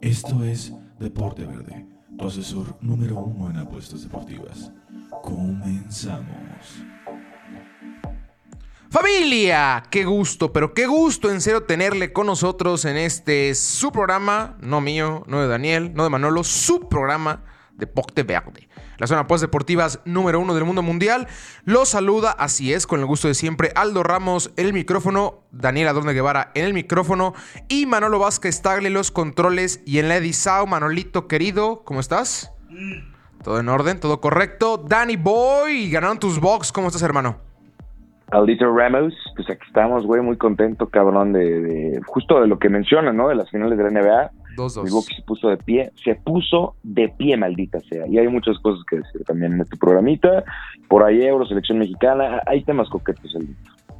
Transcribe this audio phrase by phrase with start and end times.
[0.00, 4.72] Esto es Deporte Verde, tu asesor número uno en apuestas deportivas.
[5.22, 6.84] Comenzamos.
[8.90, 14.56] Familia, qué gusto, pero qué gusto en serio tenerle con nosotros en este su programa,
[14.60, 17.42] no mío, no de Daniel, no de Manolo, su programa
[17.74, 18.68] Deporte Verde.
[18.98, 21.26] La zona pues deportivas número uno del mundo mundial.
[21.64, 25.88] Lo saluda, así es, con el gusto de siempre, Aldo Ramos en el micrófono, Daniel
[25.88, 27.34] Adorne Guevara en el micrófono
[27.68, 32.52] y Manolo Vázquez Tagle los controles y en la Edisao, Manolito querido, ¿cómo estás?
[33.42, 34.78] Todo en orden, todo correcto.
[34.78, 37.38] Danny Boy, ganaron tus box, ¿cómo estás hermano?
[38.32, 42.68] Aldito Ramos, pues aquí estamos, güey, muy contento, cabrón, de, de, justo de lo que
[42.68, 43.28] menciona, ¿no?
[43.28, 44.30] De las finales de la NBA.
[44.56, 44.84] Dos, dos.
[44.84, 48.06] Mi box se puso de pie, se puso de pie, maldita sea.
[48.08, 50.44] Y hay muchas cosas que decir también en este programita.
[50.88, 53.36] Por ahí Euro, Selección Mexicana, hay temas coquetos.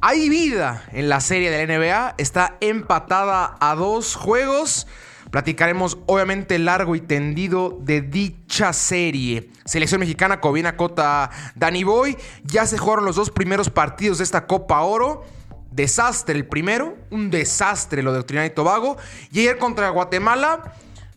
[0.01, 4.87] Hay vida en la serie de la NBA, está empatada a dos juegos.
[5.31, 9.49] Platicaremos obviamente largo y tendido de dicha serie.
[9.65, 12.15] Selección mexicana, Cobina Cota, Danny Boy.
[12.45, 15.25] Ya se jugaron los dos primeros partidos de esta Copa Oro.
[15.71, 18.97] Desastre el primero, un desastre lo de Trinidad y Tobago.
[19.31, 20.73] Y ayer contra Guatemala,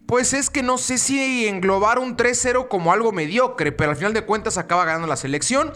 [0.06, 4.12] pues es que no sé si englobar un 3-0 como algo mediocre, pero al final
[4.12, 5.72] de cuentas acaba ganando la selección.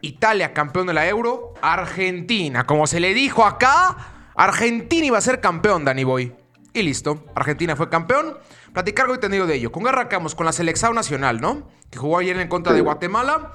[0.00, 1.54] Italia, campeón de la Euro.
[1.62, 6.34] Argentina, como se le dijo acá, Argentina iba a ser campeón, Danny Boy.
[6.74, 8.38] Y listo, Argentina fue campeón.
[8.72, 9.70] Platicar algo entendido de ello.
[9.70, 11.68] Con qué arrancamos con la selección nacional, ¿no?
[11.90, 13.52] Que jugó ayer en contra de Guatemala.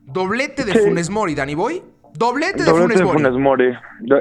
[0.00, 0.78] Doblete de.
[0.78, 1.82] Funes Mori, Danny Boy.
[2.14, 3.04] Doblete de Doblete Funes de.
[3.30, 3.72] Funes Mori.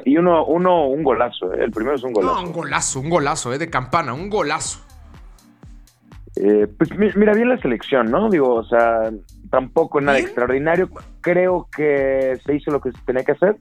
[0.06, 1.64] Y uno, uno, un golazo, ¿eh?
[1.64, 2.42] el primero es un No, golazo.
[2.42, 4.80] un golazo, un golazo, eh, de campana, un golazo.
[6.36, 8.30] Eh, pues mi- mira, bien la selección, ¿no?
[8.30, 9.10] Digo, o sea,
[9.50, 10.28] tampoco nada ¿Bien?
[10.28, 10.90] extraordinario.
[11.22, 13.58] Creo que se hizo lo que se tenía que hacer.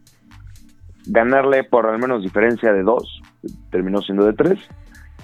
[1.06, 3.23] Ganarle por al menos diferencia de dos.
[3.71, 4.59] Terminó siendo de tres.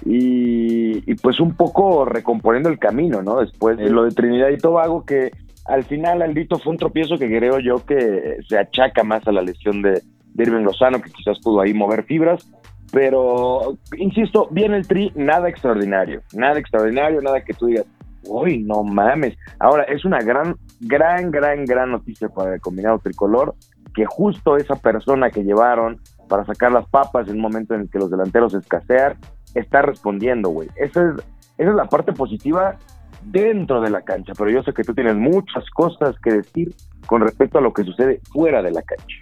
[0.03, 3.39] Y, y pues un poco recomponiendo el camino, ¿no?
[3.39, 5.31] Después de lo de Trinidad y Tobago, que
[5.65, 9.41] al final Aldito fue un tropiezo que creo yo que se achaca más a la
[9.41, 10.01] lesión de,
[10.37, 12.49] Irving Lozano, que quizás pudo ahí mover fibras.
[12.91, 16.21] Pero, insisto, bien el tri, nada extraordinario.
[16.33, 17.85] Nada extraordinario, nada que tú digas,
[18.23, 19.35] uy, no mames.
[19.59, 23.55] Ahora, es una gran, gran, gran, gran noticia para el combinado tricolor
[23.93, 27.89] que justo esa persona que llevaron para sacar las papas en un momento en el
[27.89, 29.17] que los delanteros escasean,
[29.53, 30.69] está respondiendo, güey.
[30.75, 31.15] Esa es,
[31.57, 32.77] esa es la parte positiva
[33.25, 36.75] dentro de la cancha, pero yo sé que tú tienes muchas cosas que decir
[37.05, 39.17] con respecto a lo que sucede fuera de la cancha.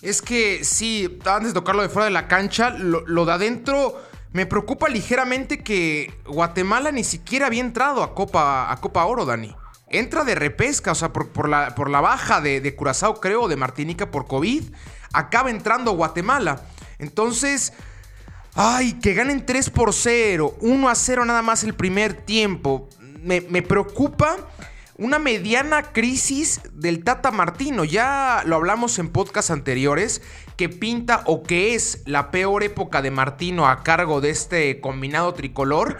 [0.00, 3.94] Es que sí, antes de tocarlo de fuera de la cancha, lo, lo de adentro
[4.32, 9.54] me preocupa ligeramente que Guatemala ni siquiera había entrado a Copa, a Copa Oro, Dani.
[9.90, 13.46] Entra de repesca, o sea, por, por la, por la baja de, de Curazao, creo,
[13.46, 14.64] de Martinica por COVID,
[15.12, 16.62] acaba entrando Guatemala.
[16.98, 17.74] Entonces,
[18.54, 22.88] ay, que ganen 3 por 0, 1 a 0 nada más el primer tiempo.
[23.22, 24.36] Me, preocupa
[24.96, 27.84] una mediana crisis del Tata Martino.
[27.84, 30.22] Ya lo hablamos en podcasts anteriores,
[30.56, 35.34] que pinta o que es la peor época de Martino a cargo de este combinado
[35.34, 35.98] tricolor.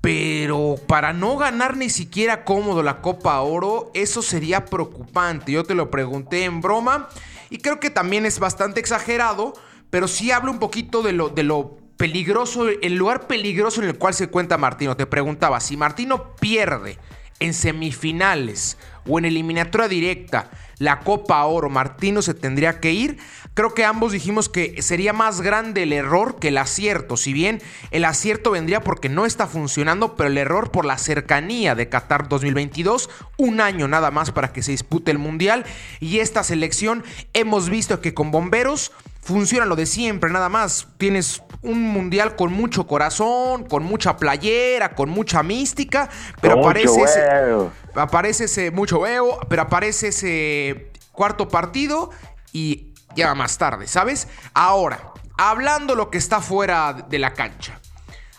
[0.00, 5.52] Pero para no ganar ni siquiera cómodo la Copa Oro, eso sería preocupante.
[5.52, 7.08] Yo te lo pregunté en broma
[7.48, 9.54] y creo que también es bastante exagerado,
[9.88, 13.98] pero sí habla un poquito de lo, de lo peligroso, el lugar peligroso en el
[13.98, 14.96] cual se cuenta Martino.
[14.96, 16.98] Te preguntaba, si Martino pierde
[17.40, 23.18] en semifinales o en eliminatoria directa la Copa Oro, Martino se tendría que ir.
[23.54, 27.16] Creo que ambos dijimos que sería más grande el error que el acierto.
[27.16, 31.76] Si bien el acierto vendría porque no está funcionando, pero el error por la cercanía
[31.76, 35.64] de Qatar 2022, un año nada más para que se dispute el Mundial.
[36.00, 38.90] Y esta selección hemos visto que con bomberos
[39.22, 40.88] funciona lo de siempre, nada más.
[40.98, 46.10] Tienes un mundial con mucho corazón, con mucha playera, con mucha mística,
[46.40, 47.72] pero Mucho aparece ese, huevo.
[47.94, 52.10] aparece ese mucho huevo, pero aparece ese cuarto partido
[52.52, 54.28] y llega más tarde, ¿sabes?
[54.52, 57.80] Ahora, hablando lo que está fuera de la cancha.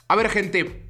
[0.07, 0.88] A ver, gente,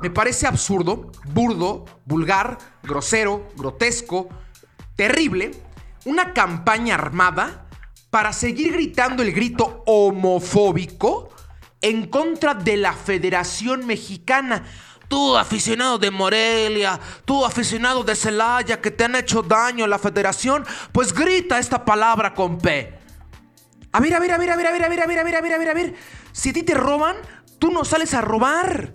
[0.00, 4.28] me parece absurdo, burdo, vulgar, grosero, grotesco,
[4.96, 5.52] terrible,
[6.04, 7.66] una campaña armada
[8.10, 11.30] para seguir gritando el grito homofóbico
[11.80, 14.64] en contra de la Federación Mexicana.
[15.12, 19.98] Tú, aficionado de Morelia, tú, aficionado de Celaya, que te han hecho daño a la
[19.98, 22.98] federación, pues grita esta palabra con P.
[23.92, 25.22] A ver, a ver, a ver, a ver, a ver, a ver, a ver, a
[25.22, 25.94] ver, a ver, a ver, a ver.
[26.32, 27.16] Si a ti te roban,
[27.58, 28.92] tú no sales a robar.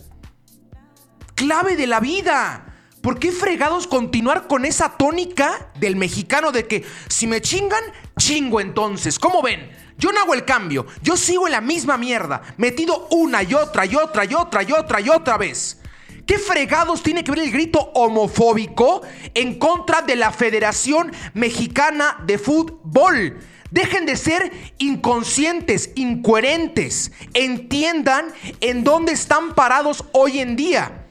[1.36, 2.66] Clave de la vida.
[3.04, 7.84] ¿Por qué fregados continuar con esa tónica del mexicano de que si me chingan,
[8.18, 9.20] chingo entonces?
[9.20, 9.70] ¿Cómo ven?
[10.00, 10.88] Yo no hago el cambio.
[11.04, 14.72] Yo sigo en la misma mierda, metido una y otra y otra y otra y
[14.72, 15.80] otra y otra vez.
[16.28, 19.02] ¿Qué fregados tiene que ver el grito homofóbico
[19.34, 23.40] en contra de la Federación Mexicana de Fútbol?
[23.72, 27.14] Dejen de ser inconscientes, incoherentes.
[27.34, 28.26] Entiendan
[28.60, 31.06] en dónde están parados hoy en día.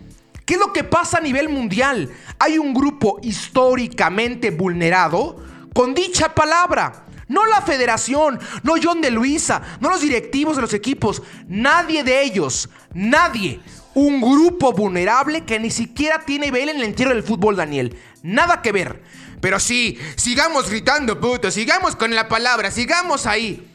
[0.45, 2.13] ¿Qué es lo que pasa a nivel mundial?
[2.39, 5.43] Hay un grupo históricamente vulnerado
[5.73, 7.07] con dicha palabra.
[7.27, 12.23] No la federación, no John de Luisa, no los directivos de los equipos, nadie de
[12.23, 13.63] ellos, nadie.
[13.97, 17.97] Un grupo vulnerable que ni siquiera tiene vela en el entierro del fútbol, Daniel.
[18.23, 19.03] Nada que ver.
[19.41, 23.73] Pero sí, sigamos gritando, puto, sigamos con la palabra, sigamos ahí.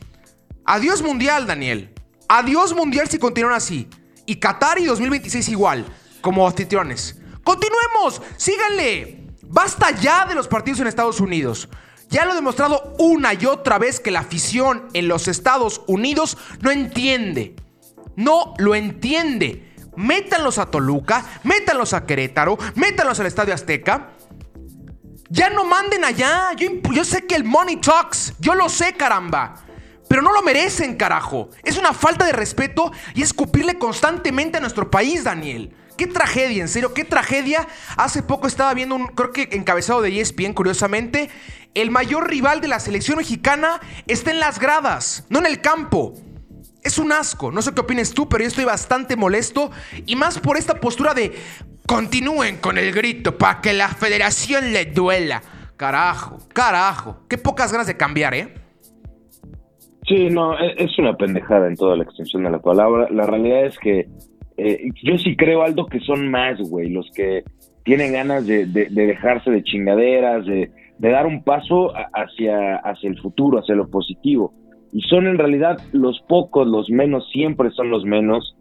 [0.64, 1.92] Adiós mundial, Daniel.
[2.28, 3.88] Adiós mundial si continúan así.
[4.28, 5.88] Y Qatar y 2026 igual,
[6.22, 7.18] como anfitriones.
[7.44, 9.26] Continuemos, síganle.
[9.42, 11.68] Basta ya de los partidos en Estados Unidos.
[12.12, 16.38] Ya lo he demostrado una y otra vez que la afición en los Estados Unidos
[16.60, 17.56] no entiende.
[18.16, 19.71] No lo entiende.
[19.96, 24.12] Métanlos a Toluca, métanlos a Querétaro, métanlos al Estadio Azteca.
[25.30, 26.52] Ya no manden allá.
[26.58, 28.34] Yo, yo, sé que el money talks.
[28.40, 29.56] Yo lo sé, caramba.
[30.10, 31.50] Pero no lo merecen, carajo.
[31.64, 35.74] Es una falta de respeto y escupirle constantemente a nuestro país, Daniel.
[35.98, 37.68] Qué tragedia, en serio, qué tragedia.
[37.96, 41.30] Hace poco estaba viendo un, creo que encabezado de ESPN, curiosamente.
[41.74, 46.14] El mayor rival de la selección mexicana está en las gradas, no en el campo.
[46.84, 47.52] Es un asco.
[47.52, 49.72] No sé qué opines tú, pero yo estoy bastante molesto.
[50.06, 51.32] Y más por esta postura de
[51.86, 55.42] continúen con el grito para que la federación le duela.
[55.78, 57.26] Carajo, carajo.
[57.30, 58.54] Qué pocas ganas de cambiar, ¿eh?
[60.08, 63.08] Sí, no, e, es una pendejada en toda la extensión de la palabra.
[63.12, 64.08] La realidad es que
[64.58, 67.44] eh, yo sí creo, Aldo, que son más, güey, los que
[67.84, 73.76] tienen ganas de, dejarse de chingaderas, de, dar un paso hacia, hacia el futuro, hacia
[73.76, 74.54] lo positivo.
[74.94, 78.56] Y son en realidad los pocos, los menos, siempre son los menos,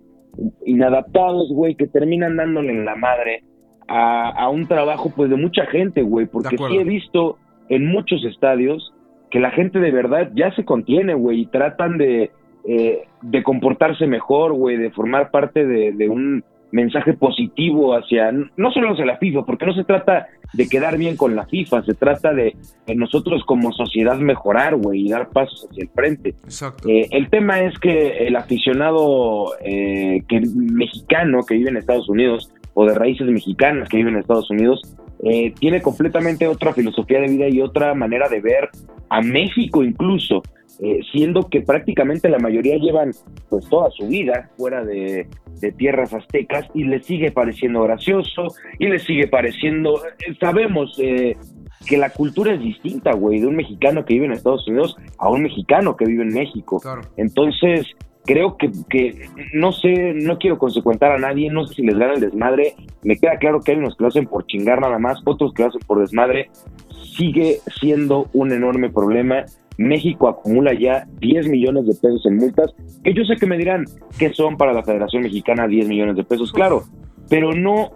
[0.65, 3.43] inadaptados, güey, que terminan dándole en la madre
[3.89, 7.39] a, un trabajo, pues, de mucha gente, güey, porque sí he visto
[7.69, 8.93] en muchos estadios
[9.31, 12.31] que la gente de verdad ya se contiene, güey, y tratan de,
[12.65, 18.93] eh, de comportarse mejor, güey, de formar parte de, un mensaje positivo hacia, no solo
[18.93, 22.33] hacia la FIFA, porque no se trata de quedar bien con la FIFA, se trata
[22.33, 22.57] de,
[22.95, 26.35] nosotros como sociedad mejorar, güey, y dar pasos hacia el frente.
[26.87, 32.51] Eh, el tema es que el aficionado eh, que, mexicano que vive en Estados Unidos,
[32.75, 34.81] o de raíces mexicanas que vive en Estados Unidos,
[35.59, 38.71] tiene completamente otra filosofía de vida y otra manera de ver
[39.11, 40.43] a México incluso.
[40.83, 43.11] Eh, siendo que prácticamente la mayoría llevan
[43.51, 45.29] pues toda su vida fuera de,
[45.77, 48.47] tierras aztecas y les sigue pareciendo gracioso
[48.79, 51.37] y les sigue pareciendo, eh, sabemos eh,
[51.87, 55.29] que la cultura es distinta, güey, de un mexicano que vive en Estados Unidos a
[55.29, 56.81] un mexicano que vive en México.
[57.19, 57.87] Entonces,
[58.25, 62.15] creo que, que, no sé, no quiero consecuentar a nadie, no sé si les gana
[62.15, 65.19] el desmadre, me queda claro que hay unos que lo hacen por chingar nada más,
[65.27, 66.49] otros que lo hacen por desmadre,
[67.19, 69.45] sigue siendo un enorme problema
[69.79, 73.85] México acumula ya 10 millones de pesos en multas, que yo sé que me dirán
[74.19, 76.85] que son para la Federación Mexicana 10 millones de pesos, claro,
[77.29, 77.93] pero no,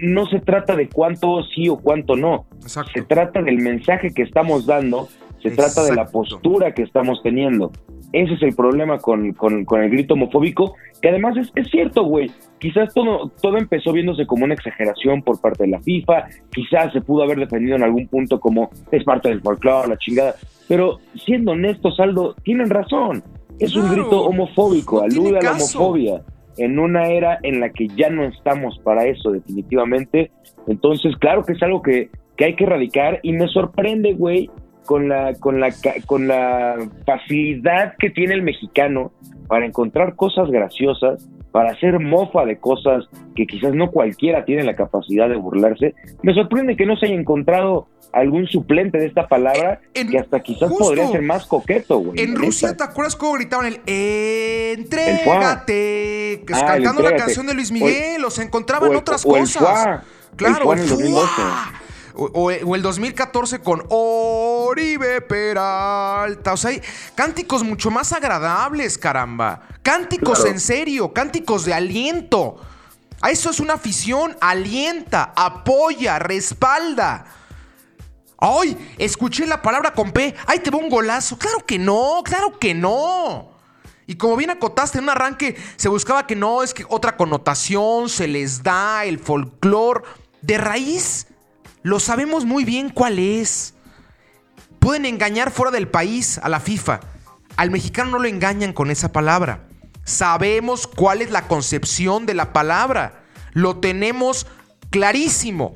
[0.00, 4.66] no se trata de cuánto sí o cuánto no, se trata del mensaje que estamos
[4.66, 5.08] dando,
[5.42, 7.70] se trata de la postura que estamos teniendo.
[8.14, 12.30] Ese es el problema con, con, el grito homofóbico, que además es, es cierto, güey.
[12.58, 17.00] Quizás todo, todo empezó viéndose como una exageración por parte de la FIFA, quizás se
[17.00, 20.36] pudo haber defendido en algún punto como es parte del folclore, la chingada.
[20.68, 23.24] Pero siendo honestos, Aldo, tienen razón.
[23.58, 26.22] Es un grito homofóbico, alude a la homofobia
[26.56, 30.30] en una era en la que ya no estamos para eso definitivamente.
[30.68, 34.50] Entonces, claro que es algo que, que hay que erradicar y me sorprende, güey,
[34.84, 35.74] con la, con la,
[36.06, 36.76] con la
[37.06, 39.12] facilidad que tiene el mexicano
[39.46, 43.04] para encontrar cosas graciosas, para hacer mofa de cosas
[43.36, 45.94] que quizás no cualquiera tiene la capacidad de burlarse.
[46.22, 50.72] Me sorprende que no se haya encontrado algún suplente de esta palabra que hasta quizás
[50.72, 52.20] podría ser más coqueto, güey.
[52.20, 53.80] En Rusia, ¿te acuerdas cómo gritaban el
[54.76, 55.64] entrégate?
[56.52, 60.02] Ah, cantando la canción de Luis Miguel, o, se encontraban otras cosas.
[60.36, 60.80] claro, el
[62.14, 66.52] o, el 2014 con Oribe Peralta.
[66.52, 66.82] O sea, hay
[67.14, 69.62] cánticos mucho más agradables, caramba.
[69.82, 72.56] Cánticos en serio, cánticos de aliento.
[73.20, 77.24] A eso es una afición, alienta, apoya, respalda.
[78.38, 78.94] ¡Ay!
[78.98, 80.34] Escuché la palabra con P.
[80.46, 81.38] ¡Ay, te va un golazo!
[81.38, 82.22] ¡Claro que no!
[82.24, 83.54] ¡Claro que no!
[84.06, 88.10] Y como bien acotaste en un arranque, se buscaba que no, es que otra connotación
[88.10, 90.02] se les da, el folclore.
[90.42, 91.28] De raíz,
[91.84, 93.74] lo sabemos muy bien cuál es.
[94.78, 97.00] Pueden engañar fuera del país a la FIFA.
[97.56, 99.68] Al mexicano no lo engañan con esa palabra.
[100.02, 103.26] Sabemos cuál es la concepción de la palabra.
[103.52, 104.46] Lo tenemos
[104.88, 105.74] clarísimo.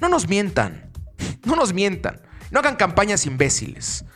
[0.00, 0.90] No nos mientan.
[1.44, 2.22] No nos mientan.
[2.50, 4.06] No hagan campañas imbéciles.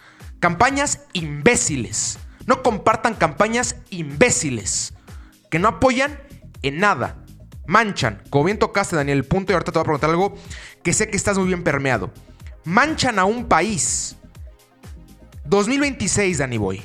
[0.40, 2.18] Campañas imbéciles.
[2.46, 4.94] No compartan campañas imbéciles.
[5.50, 6.18] Que no apoyan
[6.62, 7.26] en nada.
[7.68, 8.22] Manchan.
[8.30, 10.34] Como bien tocaste, Daniel, el punto, y ahorita te voy a preguntar algo
[10.82, 12.10] que sé que estás muy bien permeado.
[12.64, 14.16] Manchan a un país.
[15.44, 16.82] 2026, Dani Boy.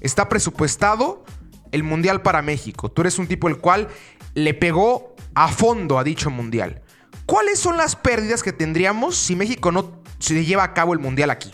[0.00, 1.24] Está presupuestado
[1.72, 2.88] el Mundial para México.
[2.88, 3.88] Tú eres un tipo el cual
[4.34, 6.82] le pegó a fondo a dicho Mundial.
[7.26, 11.30] ¿Cuáles son las pérdidas que tendríamos si México no se lleva a cabo el Mundial
[11.30, 11.50] aquí?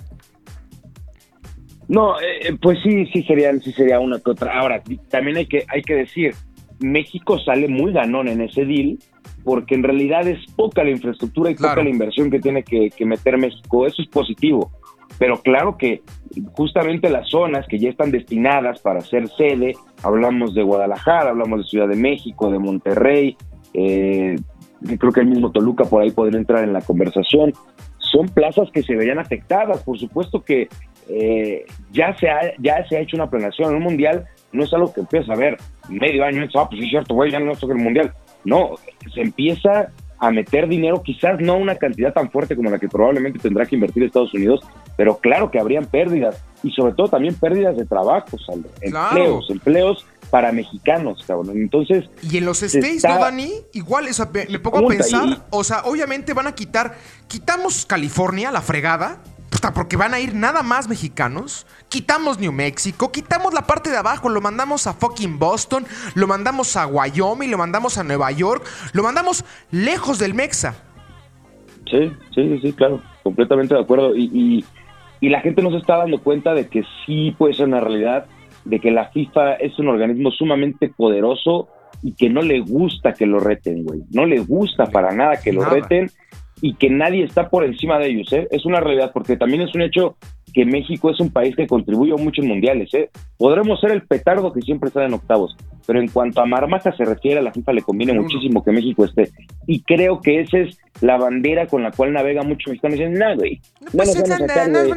[1.89, 4.61] No, eh, pues sí, sí sería, sí sería una que otra.
[4.61, 6.35] Ahora, también hay que, hay que decir,
[6.81, 8.99] México sale muy ganón en ese deal,
[9.45, 13.05] porque en realidad es poca la infraestructura y poca la inversión que tiene que, que
[13.05, 13.87] meter México.
[13.87, 14.71] Eso es positivo.
[15.19, 16.03] Pero claro que
[16.53, 21.65] justamente las zonas que ya están destinadas para ser sede, hablamos de Guadalajara, hablamos de
[21.65, 23.37] Ciudad de México, de Monterrey,
[23.75, 24.37] eh,
[24.99, 27.53] creo que el mismo Toluca por ahí podría entrar en la conversación,
[27.99, 29.83] son plazas que se verían afectadas.
[29.83, 30.69] Por supuesto que
[31.09, 33.71] eh, ya, se ha, ya se ha hecho una planeación.
[33.71, 35.57] En un mundial no es algo que empieza a ver
[35.89, 38.13] medio año, ah, pues sí, cierto, güey, ya no toca el mundial.
[38.45, 38.77] No,
[39.13, 39.91] se empieza
[40.21, 43.77] a meter dinero, quizás no una cantidad tan fuerte como la que probablemente tendrá que
[43.77, 44.61] invertir Estados Unidos,
[44.97, 48.45] pero claro que habrían pérdidas y sobre todo también pérdidas de trabajos,
[48.81, 51.57] empleos, empleos para mexicanos, cabrón.
[51.57, 52.11] Entonces.
[52.23, 53.53] Y en los States, ¿no, Dani?
[53.73, 55.47] Igual, eso, me, pongo a pensar.
[55.51, 56.97] O sea, obviamente van a quitar.
[57.29, 59.19] Quitamos California, la fregada.
[59.61, 61.67] Porque van a ir nada más mexicanos.
[61.89, 65.85] Quitamos New Mexico, quitamos la parte de abajo, lo mandamos a fucking Boston,
[66.15, 70.75] lo mandamos a Wyoming, lo mandamos a Nueva York, lo mandamos lejos del Mexa.
[71.91, 74.15] Sí, sí, sí, claro, completamente de acuerdo.
[74.15, 74.65] Y,
[75.21, 78.27] y la gente no se está dando cuenta de que sí puede ser una realidad
[78.65, 81.69] de que la FIFA es un organismo sumamente poderoso
[82.03, 84.01] y que no le gusta que lo reten, güey.
[84.11, 86.11] No le gusta para nada que lo reten
[86.61, 88.49] y que nadie está por encima de ellos, ¿eh?
[88.51, 90.17] Es una realidad porque también es un hecho
[90.53, 92.93] que México es un país que contribuye mucho en mundiales.
[92.95, 93.11] ¿eh?
[93.37, 97.05] Podremos ser el petardo que siempre está en octavos, pero en cuanto a marmaja se
[97.05, 99.31] refiere, a la FIFA le conviene muchísimo que México esté.
[99.67, 102.95] Y creo que esa es la bandera con la cual navega mucho mexicano.
[102.95, 103.61] Dicen, no, güey,
[103.93, 104.93] no, nos vamos a sacar, güey.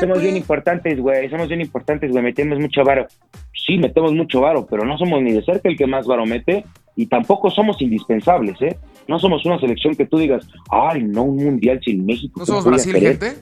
[0.00, 3.06] Somos bien importantes, güey, somos bien importantes, güey, metemos mucho varo.
[3.54, 6.64] Sí, metemos mucho varo, pero no somos ni de cerca el que más varo mete
[6.96, 8.78] y tampoco somos indispensables, ¿eh?
[9.06, 12.40] No somos una selección que tú digas, ay, no, un mundial sin México.
[12.40, 13.34] ¿No somos Brasil, gente?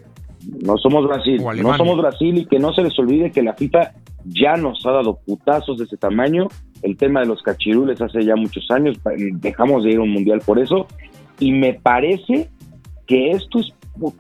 [0.62, 3.92] No somos Brasil, no somos Brasil y que no se les olvide que la FIFA
[4.26, 6.49] ya nos ha dado putazos de ese tamaño.
[6.82, 8.99] El tema de los cachirules hace ya muchos años,
[9.34, 10.87] dejamos de ir a un mundial por eso.
[11.38, 12.50] Y me parece
[13.06, 13.73] que esto es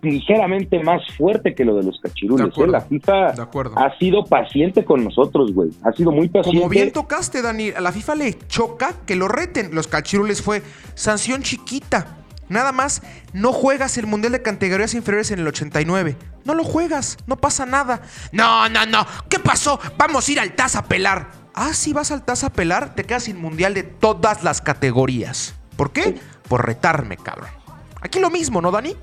[0.02, 2.56] ligeramente más fuerte que lo de los cachirules.
[2.56, 2.66] ¿eh?
[2.66, 3.34] La FIFA
[3.76, 5.70] ha sido paciente con nosotros, güey.
[5.82, 6.58] Ha sido muy paciente.
[6.58, 9.74] Como bien tocaste, Dani, a la FIFA le choca que lo reten.
[9.74, 10.62] Los cachirules fue
[10.94, 12.18] sanción chiquita.
[12.48, 13.02] Nada más,
[13.32, 16.16] no juegas el Mundial de Categorías Inferiores en el 89.
[16.44, 18.02] No lo juegas, no pasa nada.
[18.32, 19.06] No, no, no.
[19.28, 19.80] ¿Qué pasó?
[19.96, 21.30] Vamos a ir al TAS a pelar.
[21.54, 25.54] Ah, sí, vas al TAS a pelar, te quedas sin Mundial de todas las categorías.
[25.76, 26.16] ¿Por qué?
[26.48, 27.48] Por retarme, cabrón.
[28.00, 28.94] Aquí lo mismo, ¿no, Dani?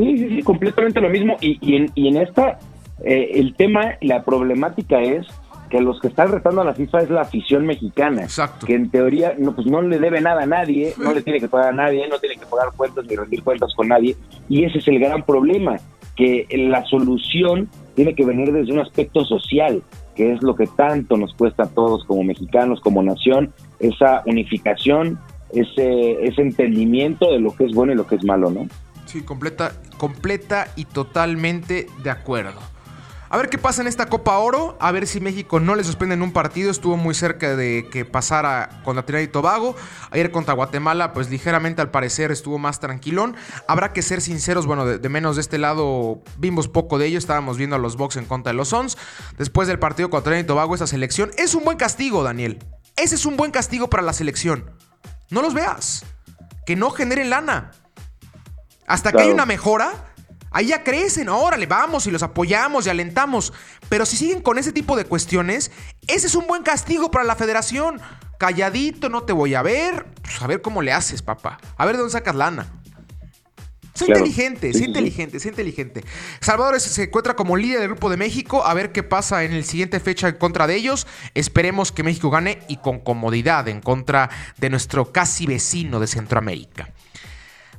[0.00, 1.36] Sí, sí, sí, completamente lo mismo.
[1.40, 2.58] Y, en, esta,
[3.04, 5.26] eh, el tema, la problemática es
[5.68, 8.22] que los que están retando a la FIFA es la afición mexicana.
[8.22, 8.66] Exacto.
[8.66, 11.48] Que en teoría no, pues no le debe nada a nadie, no le tiene que
[11.48, 14.16] pagar a nadie, no tiene que pagar cuentas ni rendir cuentas con nadie.
[14.48, 15.76] Y ese es el gran problema,
[16.16, 19.82] que la solución tiene que venir desde un aspecto social,
[20.16, 25.18] que es lo que tanto nos cuesta a todos como mexicanos, como nación, esa unificación,
[25.52, 28.66] ese, ese entendimiento de lo que es bueno y lo que es malo, ¿no?
[29.10, 32.60] Sí, completa, completa y totalmente de acuerdo.
[33.28, 34.76] A ver qué pasa en esta Copa Oro.
[34.80, 36.70] A ver si México no le suspenden un partido.
[36.70, 39.74] Estuvo muy cerca de que pasara contra Trinidad y Tobago.
[40.12, 43.34] Ayer contra Guatemala, pues ligeramente al parecer estuvo más tranquilón.
[43.66, 47.18] Habrá que ser sinceros, bueno, de, menos de este lado vimos poco de ello.
[47.18, 48.96] Estábamos viendo a los Box en contra de los Sons.
[49.38, 52.64] Después del partido contra Trinidad y Tobago, esa selección es un buen castigo, Daniel.
[52.96, 54.70] Ese es un buen castigo para la selección.
[55.30, 56.04] No los veas.
[56.64, 57.72] Que no generen lana.
[58.90, 60.06] Hasta que hay una mejora,
[60.52, 63.52] Ahí ya crecen, órale, vamos y los apoyamos y alentamos.
[63.88, 65.70] Pero si siguen con ese tipo de cuestiones,
[66.08, 68.00] ese es un buen castigo para la federación.
[68.36, 70.06] Calladito, no te voy a ver.
[70.22, 71.60] Pues a ver cómo le haces, papá.
[71.76, 72.66] A ver de dónde sacas lana.
[73.94, 76.04] Sé inteligente, sé inteligente, sé inteligente.
[76.40, 78.64] Salvador se encuentra como líder del Grupo de México.
[78.64, 81.06] A ver qué pasa en el siguiente fecha en contra de ellos.
[81.34, 86.88] Esperemos que México gane y con comodidad en contra de nuestro casi vecino de Centroamérica.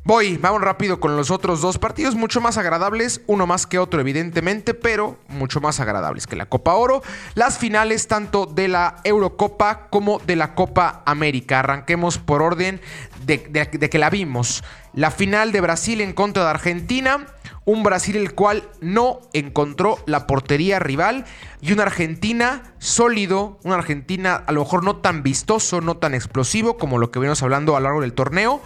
[0.03, 4.01] Voy, vamos rápido con los otros dos partidos, mucho más agradables, uno más que otro
[4.01, 7.03] evidentemente, pero mucho más agradables que la Copa Oro.
[7.35, 11.59] Las finales tanto de la Eurocopa como de la Copa América.
[11.59, 12.81] Arranquemos por orden
[13.27, 14.63] de, que la vimos.
[14.95, 17.27] La final de Brasil en contra de Argentina.
[17.63, 21.25] Un Brasil el cual no encontró la portería rival
[21.61, 26.79] y una Argentina sólido, una Argentina a lo mejor no tan vistoso, no tan explosivo
[26.79, 28.63] como lo que venimos hablando a lo largo del torneo,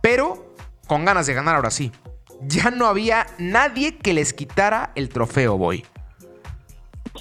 [0.00, 0.47] pero
[0.88, 1.92] con ganas de ganar ahora sí.
[2.40, 5.84] Ya no había nadie que les quitara el trofeo, Boy.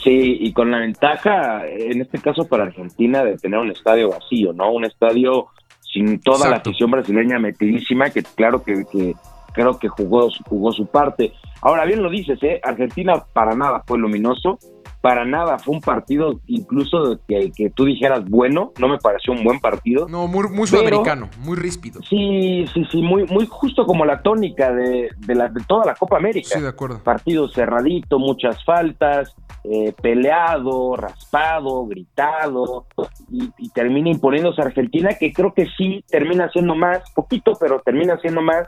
[0.04, 4.54] Sí, y con la ventaja, en este caso para Argentina, de tener un estadio vacío,
[4.54, 4.72] ¿no?
[4.72, 5.48] Un estadio
[5.92, 9.16] sin toda la afición brasileña metidísima, que claro que, que
[9.54, 11.34] creo que jugó, jugó su parte.
[11.62, 12.62] Ahora bien lo dices, ¿eh?
[12.64, 14.60] Argentina para nada fue luminoso,
[15.08, 19.42] para nada fue un partido incluso que, que tú dijeras bueno, no me pareció un
[19.42, 20.06] buen partido.
[20.10, 22.02] No, muy, muy sudamericano, muy ríspido.
[22.10, 25.96] Sí, sí, sí, muy, muy justo como la tónica de, de, la, de toda la
[25.96, 26.50] Copa América.
[26.56, 27.02] Sí, de acuerdo.
[27.02, 29.34] Partido cerradito, muchas faltas,
[29.64, 32.86] eh, peleado, raspado, gritado,
[33.32, 37.80] y, y, termina imponiéndose a Argentina, que creo que sí termina siendo más, poquito, pero
[37.80, 38.68] termina siendo más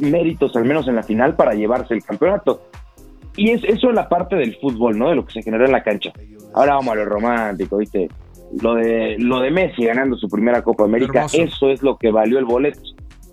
[0.00, 2.62] méritos, al menos en la final, para llevarse el campeonato.
[3.36, 5.08] Y es eso es la parte del fútbol, ¿no?
[5.08, 6.12] De lo que se generó en la cancha.
[6.54, 8.08] Ahora vamos a lo romántico, ¿viste?
[8.60, 11.42] Lo de, lo de Messi ganando su primera Copa América, Hermoso.
[11.42, 12.80] eso es lo que valió el boleto.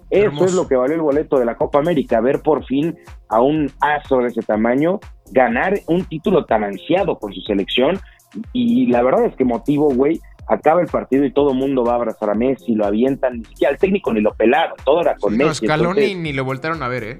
[0.09, 0.45] Eso Hermoso.
[0.45, 3.69] es lo que valió el boleto de la Copa América, ver por fin a un
[3.81, 4.99] aso de ese tamaño
[5.31, 7.99] ganar un título tan ansiado por su selección.
[8.53, 11.93] Y la verdad es que motivo, güey, acaba el partido y todo el mundo va
[11.93, 15.15] a abrazar a Messi, lo avientan, ni siquiera al técnico ni lo pelaron, todo era
[15.15, 15.65] con Messi.
[15.65, 17.19] Scaloni entonces, ni lo voltaron a ver, ¿eh?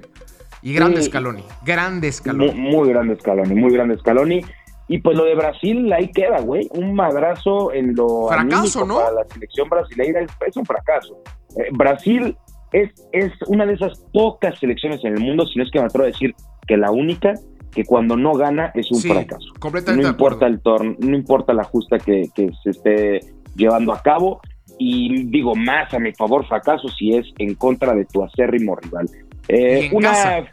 [0.62, 2.52] Y grande Scaloni, grande Scaloni.
[2.52, 4.42] Muy, muy, grande Scaloni, muy grande Scaloni.
[4.88, 6.68] Y pues lo de Brasil ahí queda, güey.
[6.72, 8.96] Un madrazo en lo fracaso, ¿no?
[8.96, 11.22] Para la selección brasileña es, es un fracaso.
[11.56, 12.36] Eh, Brasil
[12.72, 15.86] es, es una de esas pocas selecciones en el mundo, si no es que me
[15.86, 16.34] atrevo a decir
[16.66, 17.34] que la única,
[17.72, 19.46] que cuando no gana es un sí, fracaso.
[19.60, 23.20] Completamente no importa el torneo, no importa la justa que, que se esté
[23.54, 24.40] llevando a cabo.
[24.78, 29.08] Y digo, más a mi favor fracaso si es en contra de tu acérrimo rival.
[29.48, 30.44] Eh, y en una, casa.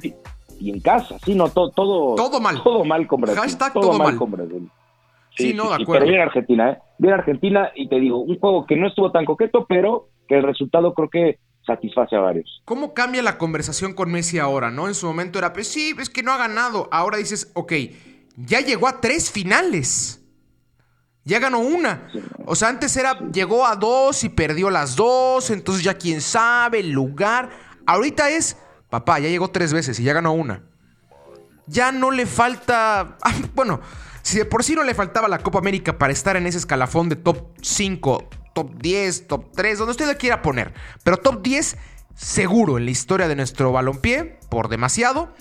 [0.59, 2.61] Y en casa, sí, no, todo, todo, todo mal.
[2.63, 3.41] Todo mal con Brasil.
[3.41, 4.15] Hashtag todo, todo mal.
[4.17, 4.69] con Brasil.
[5.35, 6.05] Sí, sí, no, de acuerdo.
[6.05, 6.77] Pero bien Argentina, ¿eh?
[6.97, 10.43] Bien Argentina, y te digo, un juego que no estuvo tan coqueto, pero que el
[10.43, 12.61] resultado creo que satisface a varios.
[12.65, 14.87] ¿Cómo cambia la conversación con Messi ahora, no?
[14.87, 16.87] En su momento era, pues sí, es que no ha ganado.
[16.91, 17.73] Ahora dices, ok,
[18.37, 20.23] ya llegó a tres finales.
[21.23, 22.09] Ya ganó una.
[22.45, 26.79] O sea, antes era, llegó a dos y perdió las dos, entonces ya quién sabe,
[26.79, 27.49] el lugar.
[27.85, 28.57] Ahorita es,
[28.89, 30.63] papá, ya llegó tres veces y ya ganó una.
[31.67, 33.81] Ya no le falta, ah, bueno,
[34.21, 37.09] si de por sí no le faltaba la Copa América para estar en ese escalafón
[37.09, 40.73] de top 5, top 10, top 3, donde usted le quiera poner.
[41.03, 41.77] Pero top 10
[42.17, 45.33] seguro en la historia de nuestro balompié, por demasiado.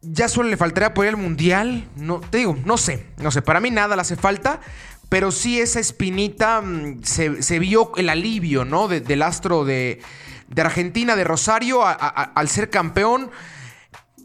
[0.00, 1.88] Ya solo le faltaría por al mundial.
[1.96, 3.06] No, te digo, no sé.
[3.18, 4.60] No sé, para mí nada le hace falta.
[5.08, 8.88] Pero sí esa espinita mm, se, vio el alivio, ¿no?
[8.88, 10.00] De, del astro de,
[10.48, 13.30] de, Argentina, de Rosario, al ser campeón.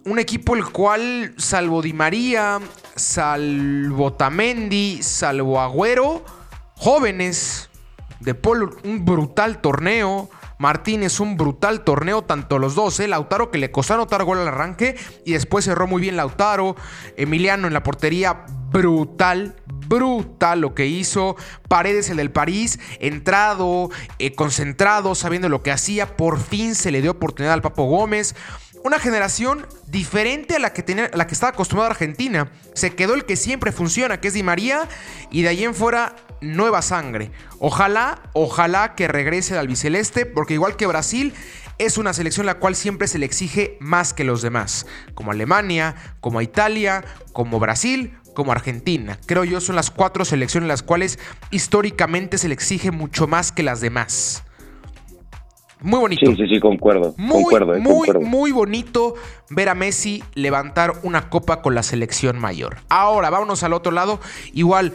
[0.05, 2.59] Un equipo el cual, salvo Di María,
[2.95, 6.23] salvo Tamendi, salvo Agüero,
[6.75, 7.69] jóvenes
[8.19, 10.29] de Polo, un brutal torneo.
[10.59, 13.07] Martínez, un brutal torneo, tanto los dos, ¿eh?
[13.07, 16.75] Lautaro que le costó anotar gol al arranque y después cerró muy bien Lautaro.
[17.15, 19.55] Emiliano en la portería, brutal,
[19.87, 21.37] brutal lo que hizo.
[21.69, 26.17] Paredes, el del París, entrado, eh, concentrado, sabiendo lo que hacía.
[26.17, 28.35] Por fin se le dio oportunidad al Papo Gómez.
[28.83, 32.51] Una generación diferente a la que, tenía, a la que estaba acostumbrada Argentina.
[32.73, 34.89] Se quedó el que siempre funciona, que es Di María,
[35.31, 37.31] y de ahí en fuera nueva sangre.
[37.59, 41.33] Ojalá, ojalá que regrese al albiceleste, porque igual que Brasil,
[41.77, 44.85] es una selección la cual siempre se le exige más que los demás.
[45.13, 49.17] Como Alemania, como Italia, como Brasil, como Argentina.
[49.25, 51.19] Creo yo son las cuatro selecciones las cuales
[51.51, 54.43] históricamente se le exige mucho más que las demás.
[55.81, 56.25] Muy bonito.
[56.25, 57.13] Sí, sí, sí, concuerdo.
[57.17, 58.21] Muy, concuerdo, eh, muy, concuerdo.
[58.21, 59.15] muy bonito
[59.49, 62.77] ver a Messi levantar una copa con la selección mayor.
[62.89, 64.19] Ahora, vámonos al otro lado.
[64.53, 64.93] Igual,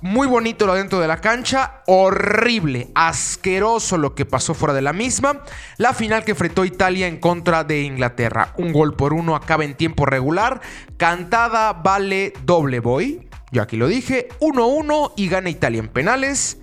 [0.00, 4.92] muy bonito lo dentro de la cancha, horrible, asqueroso lo que pasó fuera de la
[4.92, 5.42] misma.
[5.78, 8.52] La final que enfrentó Italia en contra de Inglaterra.
[8.58, 10.60] Un gol por uno acaba en tiempo regular.
[10.96, 13.28] Cantada vale doble boy.
[13.52, 14.28] Yo aquí lo dije.
[14.40, 16.58] 1-1 y gana Italia en penales.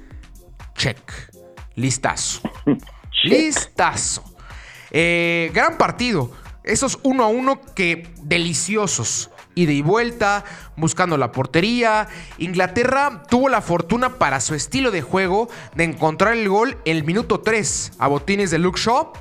[0.76, 1.00] Check.
[1.76, 2.42] Listazo.
[3.24, 4.24] Listazo.
[4.92, 6.32] Eh, gran partido.
[6.64, 9.32] Esos 1 a 1 que deliciosos.
[9.56, 10.44] Ida y vuelta,
[10.76, 12.08] buscando la portería.
[12.38, 17.04] Inglaterra tuvo la fortuna para su estilo de juego de encontrar el gol en el
[17.04, 19.14] minuto 3 a botines de Luke Shaw.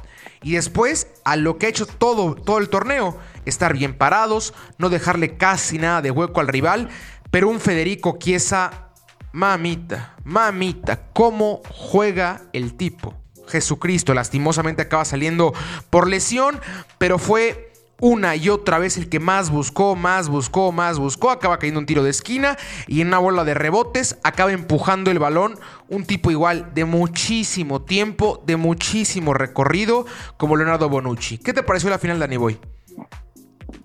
[0.43, 4.89] Y después, a lo que ha hecho todo, todo el torneo, estar bien parados, no
[4.89, 6.89] dejarle casi nada de hueco al rival,
[7.31, 8.91] pero un Federico Chiesa,
[9.33, 13.15] mamita, mamita, cómo juega el tipo.
[13.49, 15.53] Jesucristo, lastimosamente acaba saliendo
[15.91, 16.61] por lesión,
[16.99, 17.72] pero fue
[18.03, 21.87] una y otra vez el que más buscó, más buscó, más buscó, acaba cayendo un
[21.87, 22.57] tiro de esquina
[22.89, 25.55] y en una bola de rebotes acaba empujando el balón
[25.89, 30.05] un tipo igual de muchísimo tiempo, de muchísimo recorrido
[30.37, 31.39] como Leonardo Bonucci.
[31.39, 32.59] ¿Qué te pareció la final, Danny Boy?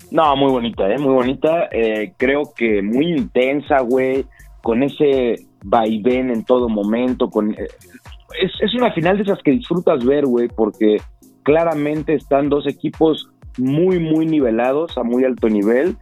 [0.09, 0.97] No, muy bonita, ¿eh?
[0.97, 1.69] Muy bonita.
[1.71, 4.25] Eh, creo que muy intensa, güey,
[4.63, 7.29] con ese vaivén en todo momento.
[7.29, 7.67] Con, eh,
[8.41, 10.97] es, es una final de esas que disfrutas ver, güey, porque
[11.43, 15.97] claramente están dos equipos muy, muy nivelados, a muy alto nivel,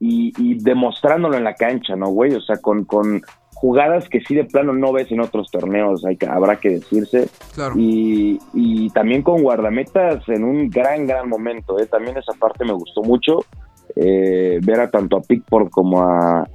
[0.00, 2.32] y, demostrándolo en la cancha, ¿no, güey?
[2.34, 3.20] O sea, con, con
[3.54, 7.28] jugadas que sí de plano no ves en otros torneos, hay que, habrá que decirse.
[7.74, 11.86] Y, y, también con guardametas en un gran, gran momento, ¿eh?
[11.86, 13.44] También esa parte me gustó mucho,
[13.96, 16.48] eh, ver a tanto a Pickford como a...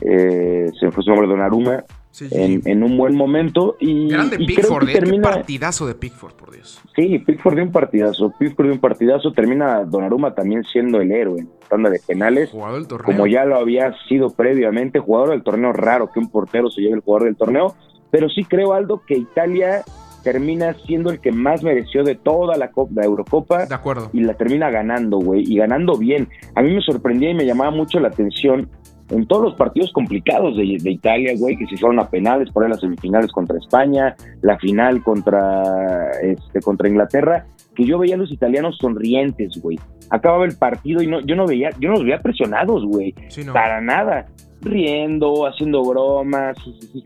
[0.00, 1.84] Eh, se fue su nombre, Donnarumma,
[2.20, 3.76] en, un buen momento.
[3.80, 4.92] Y, Grande Pickford, ¿eh?
[4.92, 5.22] termina...
[5.22, 6.80] partidazo de Pickford, por Dios.
[6.96, 8.32] Sí, Pickford dio un partidazo.
[8.38, 9.32] Pickford dio un partidazo.
[9.32, 12.50] Termina Donnarumma también siendo el héroe en tanda de penales.
[12.50, 13.06] Jugador del torneo.
[13.06, 14.98] Como ya lo había sido previamente.
[14.98, 17.74] Jugador del torneo raro que un portero se lleve el jugador del torneo.
[18.10, 19.84] Pero sí creo, Aldo, que Italia
[20.22, 23.66] termina siendo el que más mereció de toda la, Copa, la Eurocopa.
[23.66, 24.10] De acuerdo.
[24.12, 25.44] Y la termina ganando, güey.
[25.46, 26.28] Y ganando bien.
[26.54, 28.68] A mí me sorprendía y me llamaba mucho la atención
[29.10, 32.70] en todos los partidos complicados de, Italia, güey, que se fueron a penales, por ahí
[32.70, 38.32] las semifinales contra España, la final contra, este, contra Inglaterra, que yo veía a los
[38.32, 39.78] italianos sonrientes, güey.
[40.10, 43.14] Acababa el partido y no, yo no veía, yo no los veía presionados, güey.
[43.52, 44.26] Para nada.
[44.60, 46.56] Riendo, haciendo bromas,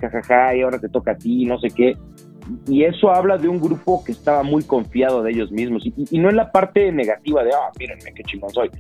[0.00, 1.94] jajaja, y ahora te toca a ti, no sé qué.
[2.66, 5.86] Y eso habla de un grupo que estaba muy confiado de ellos mismos.
[5.86, 8.70] Y, y no en la parte negativa de, ah, mírenme qué chingón soy,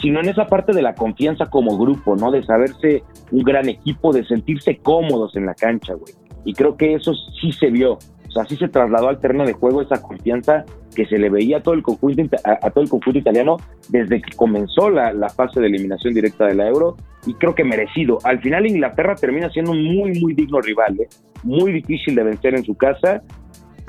[0.00, 2.30] sino en esa parte de la confianza como grupo, ¿no?
[2.30, 6.14] De saberse un gran equipo, de sentirse cómodos en la cancha, güey.
[6.44, 7.98] Y creo que eso sí se vio.
[8.30, 10.64] O sea, sí se trasladó al terreno de juego esa confianza
[10.94, 13.56] que se le veía a todo el conjunto, a, todo el conjunto italiano
[13.88, 17.64] desde que comenzó la, la, fase de eliminación directa de la Euro y creo que
[17.64, 18.18] merecido.
[18.22, 21.08] Al final Inglaterra termina siendo un muy, muy digno rival, ¿eh?
[21.42, 23.22] muy difícil de vencer en su casa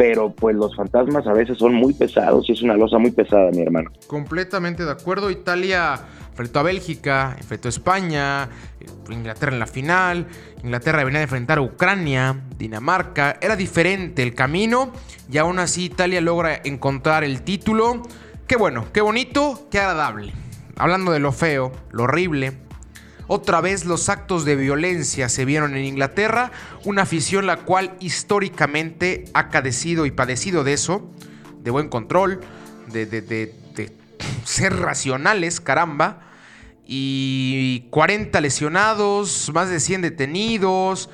[0.01, 3.51] pero pues los fantasmas a veces son muy pesados y es una losa muy pesada,
[3.51, 3.91] mi hermano.
[4.08, 5.30] Completamente de acuerdo.
[5.30, 5.93] Italia
[6.30, 8.49] enfrentó a Bélgica, enfrentó a España,
[9.10, 10.28] Inglaterra en la final,
[10.64, 13.38] Inglaterra venía a enfrentar a Ucrania, Dinamarca.
[13.42, 14.92] Era diferente el camino
[15.32, 18.04] y aún así Italia logra encontrar el título.
[18.48, 20.34] Qué bueno, qué bonito, qué agradable.
[20.78, 22.58] Hablando de lo feo, lo horrible,
[23.34, 26.52] otra vez los actos de violencia se vieron en Inglaterra,
[26.84, 31.10] una afición la cual históricamente ha cadecido y padecido de eso,
[31.64, 32.42] de buen control,
[32.92, 33.56] de,
[34.44, 36.31] ser racionales, caramba.
[36.93, 41.10] Y 40 lesionados, más de 100 detenidos,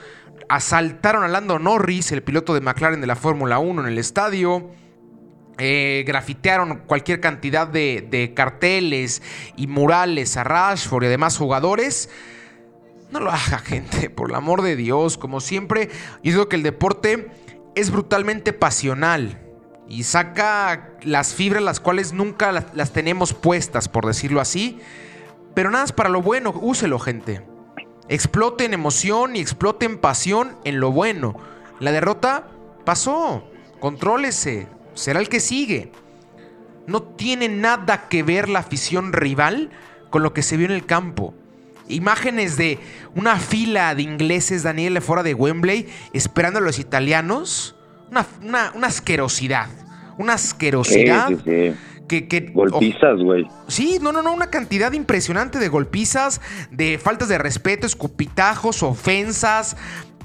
[0.49, 4.71] asaltaron a Lando Norris, el piloto de McLaren de la Fórmula 1 en el estadio.
[5.59, 9.21] Eh, grafitearon cualquier cantidad de, carteles
[9.55, 12.09] y murales a Rashford y demás jugadores.
[13.11, 15.19] No lo haga, gente, por el amor de Dios.
[15.19, 15.91] Como siempre,
[16.23, 17.27] yo digo que el deporte
[17.75, 19.43] es brutalmente pasional
[19.87, 24.81] y saca las fibras las cuales nunca las, las tenemos puestas, por decirlo así.
[25.57, 27.41] Pero nada es para lo bueno, úselo, gente.
[28.09, 31.35] Exploten emoción y exploten pasión en lo bueno.
[31.79, 32.47] La derrota
[32.85, 33.43] pasó.
[33.79, 35.91] Contrólese, será el que sigue.
[36.85, 39.71] No tiene nada que ver la afición rival
[40.11, 41.33] con lo que se vio en el campo.
[41.87, 42.77] Imágenes de
[43.15, 47.75] una fila de ingleses, Daniel, fuera de Wembley, esperando a los italianos.
[48.43, 49.69] Una, asquerosidad.
[50.19, 51.31] Una asquerosidad.
[52.07, 53.45] Que, golpizas, güey.
[53.67, 56.39] sí, no, no, no, una cantidad impresionante de golpizas,
[56.71, 59.75] de faltas de respeto, escupitajos, ofensas,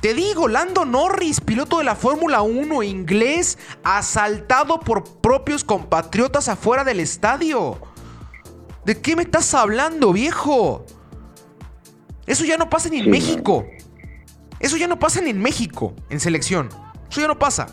[0.03, 6.83] te digo, Lando Norris, piloto de la Fórmula 1 inglés, asaltado por propios compatriotas afuera
[6.83, 7.79] del estadio.
[8.85, 10.85] ¿De qué me estás hablando, viejo?
[12.27, 13.65] Eso ya no pasa ni en México.
[14.59, 16.69] Eso ya no pasa ni en México, en selección.
[17.09, 17.69] Eso ya no pasa.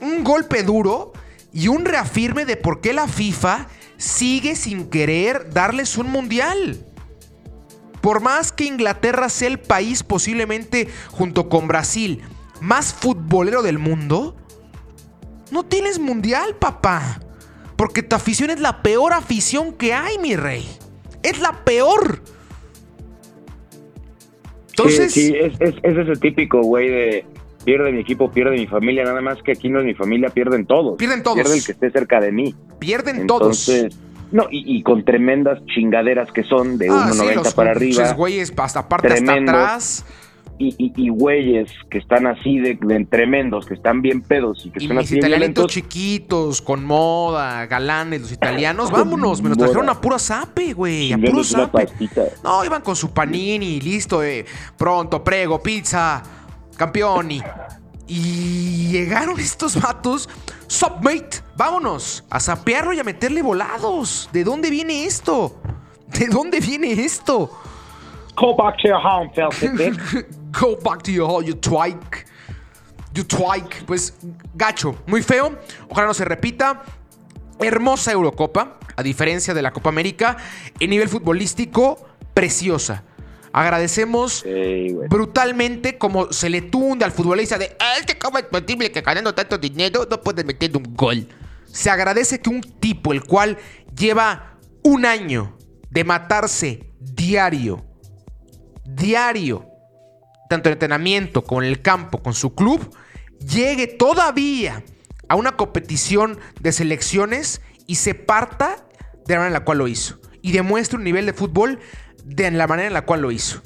[0.00, 1.12] Un golpe duro
[1.52, 6.84] y un reafirme de por qué la FIFA sigue sin querer darles un mundial.
[8.00, 12.22] Por más que Inglaterra sea el país posiblemente junto con Brasil
[12.62, 14.36] más futbolero del mundo,
[15.50, 17.20] no tienes mundial, papá.
[17.76, 20.66] Porque tu afición es la peor afición que hay, mi rey.
[21.22, 22.22] Es la peor.
[24.70, 25.12] Entonces.
[25.12, 27.26] Sí, es, ese típico, güey, de
[27.64, 30.66] pierde mi equipo, pierde mi familia, nada más que aquí no es mi familia, pierden
[30.66, 30.96] todos.
[30.98, 31.36] Pierden todos.
[31.36, 32.54] Pierde el que esté cerca de mí.
[32.78, 33.68] Pierden todos.
[33.68, 33.98] Entonces,
[34.32, 38.12] no, y, y con tremendas chingaderas que son de Ah, sí, 1.90 los para arriba.
[38.14, 40.04] güeyes hasta aparte hasta atrás.
[40.58, 44.70] Y, y, y güeyes que están así de, de tremendos, que están bien pedos y
[44.70, 49.58] que Y son mis así italianitos chiquitos, con moda, galanes, los italianos, vámonos, me los
[49.58, 51.88] trajeron a puro zape, güey, a puro zape.
[52.44, 54.44] No, iban con su panini, listo, eh,
[54.76, 56.22] pronto, prego, pizza,
[56.82, 57.40] campeoni.
[58.08, 60.28] Y llegaron estos vatos,
[60.66, 64.28] submate, vámonos, a sapearlo y a meterle volados.
[64.32, 65.60] ¿De dónde viene esto?
[66.08, 67.50] ¿De dónde viene esto?
[68.36, 69.96] Go back to your home, Felton.
[70.60, 72.26] Go back to your hole, you twike.
[73.14, 73.84] You twike.
[73.86, 74.14] Pues
[74.54, 75.56] gacho, muy feo.
[75.88, 76.82] Ojalá no se repita.
[77.60, 80.36] Hermosa Eurocopa, a diferencia de la Copa América.
[80.80, 83.04] En nivel futbolístico, preciosa.
[83.52, 84.44] Agradecemos
[85.08, 89.58] brutalmente como se le tunde al futbolista de "Ah, cómo es posible que ganando tanto
[89.58, 91.28] dinero no puedes meter un gol.
[91.66, 93.58] Se agradece que un tipo el cual
[93.96, 95.56] lleva un año
[95.90, 97.84] de matarse diario,
[98.84, 99.66] diario,
[100.48, 102.94] tanto en entrenamiento como en el campo, con su club,
[103.38, 104.82] llegue todavía
[105.28, 108.86] a una competición de selecciones y se parta
[109.26, 110.18] de la manera en la cual lo hizo.
[110.42, 111.78] Y demuestre un nivel de fútbol
[112.24, 113.62] de la manera en la cual lo hizo.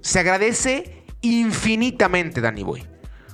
[0.00, 2.84] Se agradece infinitamente, Danny Boy.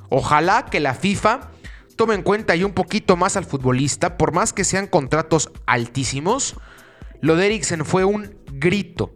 [0.08, 1.50] Ojalá que la FIFA
[1.96, 6.56] tome en cuenta y un poquito más al futbolista, por más que sean contratos altísimos.
[7.20, 9.14] Lo de Eriksen fue un grito,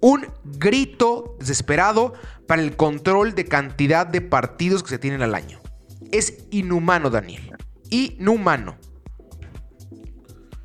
[0.00, 2.14] un grito desesperado
[2.46, 5.60] para el control de cantidad de partidos que se tienen al año.
[6.12, 7.56] Es inhumano, Daniel.
[7.90, 8.76] Inhumano.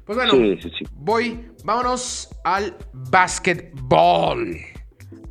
[0.06, 0.86] Pues bueno, Sí, sí, sí.
[0.96, 4.58] voy, vámonos al básquetbol.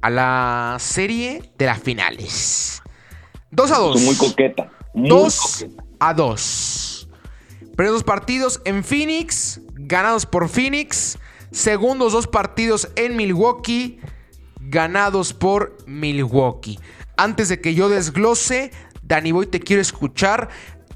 [0.02, 2.82] A la serie de las finales.
[3.50, 4.00] 2 a 2.
[4.02, 4.72] Muy coqueta.
[4.94, 5.84] Muy 2 coqueta.
[5.98, 7.08] a 2.
[7.76, 11.18] Primeros dos partidos en Phoenix, ganados por Phoenix.
[11.50, 13.98] Segundos dos partidos en Milwaukee,
[14.60, 16.78] ganados por Milwaukee.
[17.16, 18.70] Antes de que yo desglose,
[19.02, 20.50] Danny Boy, te quiero escuchar.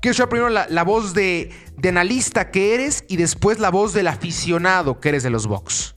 [0.04, 1.48] Quiero escuchar primero la, voz de,
[1.88, 5.96] analista que eres y después la voz del aficionado que eres de los Bucks.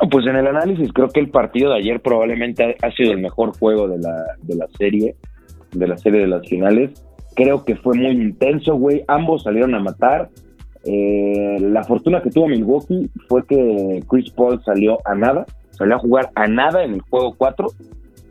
[0.00, 3.20] No, Pues en el análisis creo que el partido de ayer probablemente ha, sido el
[3.20, 5.14] mejor juego de la, de la serie,
[5.72, 7.04] de la serie de las finales.
[7.34, 9.04] Creo que fue muy intenso, güey.
[9.08, 10.30] Ambos salieron a matar.
[10.84, 15.98] Eh, la fortuna que tuvo Milwaukee fue que Chris Paul salió a nada, salió a
[15.98, 17.68] jugar a nada en el juego 4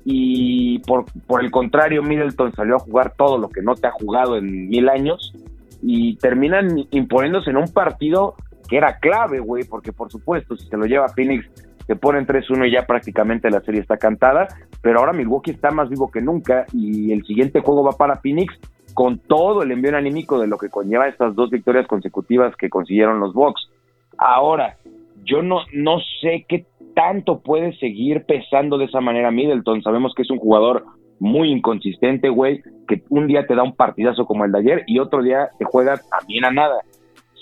[0.06, 3.92] y por, por el contrario Middleton salió a jugar todo lo que no te ha
[3.92, 5.34] jugado en mil años
[5.82, 8.36] y terminan imponiéndose en un partido
[8.70, 11.46] que era clave, güey, porque por supuesto, si se lo lleva Phoenix,
[11.88, 14.48] te ponen 3-1 y ya prácticamente la serie está cantada,
[14.82, 18.54] pero ahora Milwaukee está más vivo que nunca y el siguiente juego va para Phoenix
[18.94, 23.20] con todo el envío anímico de lo que conlleva estas dos victorias consecutivas que consiguieron
[23.20, 23.70] los Bucks.
[24.18, 24.78] Ahora,
[25.24, 29.84] yo no, no sé qué tanto puede seguir pesando de esa manera Middleton.
[29.84, 30.86] Sabemos que es un jugador
[31.20, 35.00] muy inconsistente, güey, que un día te da un partidazo como el de ayer y
[35.00, 36.82] otro día te juega también a nada.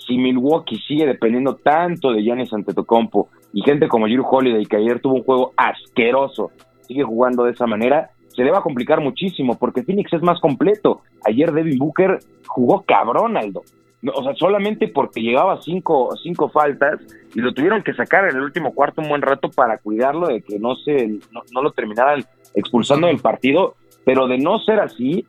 [0.06, 5.00] Si Milwaukee sigue dependiendo tanto de Giannis Antetokounmpo y gente como Drew Holiday, que ayer
[5.00, 6.50] tuvo un juego asqueroso,
[6.82, 10.40] sigue jugando de esa manera, se le va a complicar muchísimo porque Phoenix es más
[10.40, 11.02] completo.
[11.24, 13.62] Ayer Devin Booker jugó cabrón, Aldo.
[14.12, 17.00] O sea, solamente porque llevaba cinco, cinco faltas
[17.34, 20.42] y lo tuvieron que sacar en el último cuarto un buen rato para cuidarlo de
[20.42, 23.74] que no se no, lo terminaran expulsando del partido.
[24.04, 25.26] Pero de no ser así,